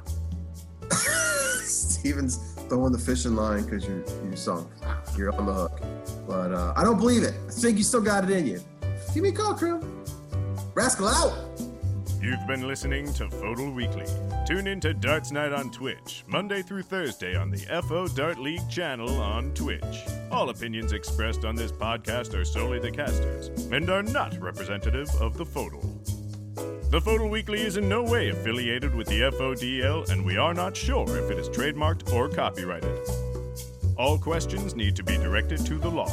[1.61, 4.69] Steven's throwing the fishing line because you're you sunk.
[5.17, 5.81] You're on the hook.
[6.27, 7.35] But uh, I don't believe it.
[7.47, 8.61] I think you still got it in you.
[9.13, 9.81] Give me a call, crew.
[10.75, 11.33] Rascal out.
[12.21, 14.05] You've been listening to FODL Weekly.
[14.45, 18.69] Tune in to Darts Night on Twitch, Monday through Thursday on the FO Dart League
[18.69, 20.03] channel on Twitch.
[20.33, 25.39] All opinions expressed on this podcast are solely the casters and are not representative of
[25.39, 26.91] the FODL.
[26.91, 30.77] The FODL Weekly is in no way affiliated with the FODL, and we are not
[30.77, 32.99] sure if it is trademarked or copyrighted.
[33.97, 36.11] All questions need to be directed to the law.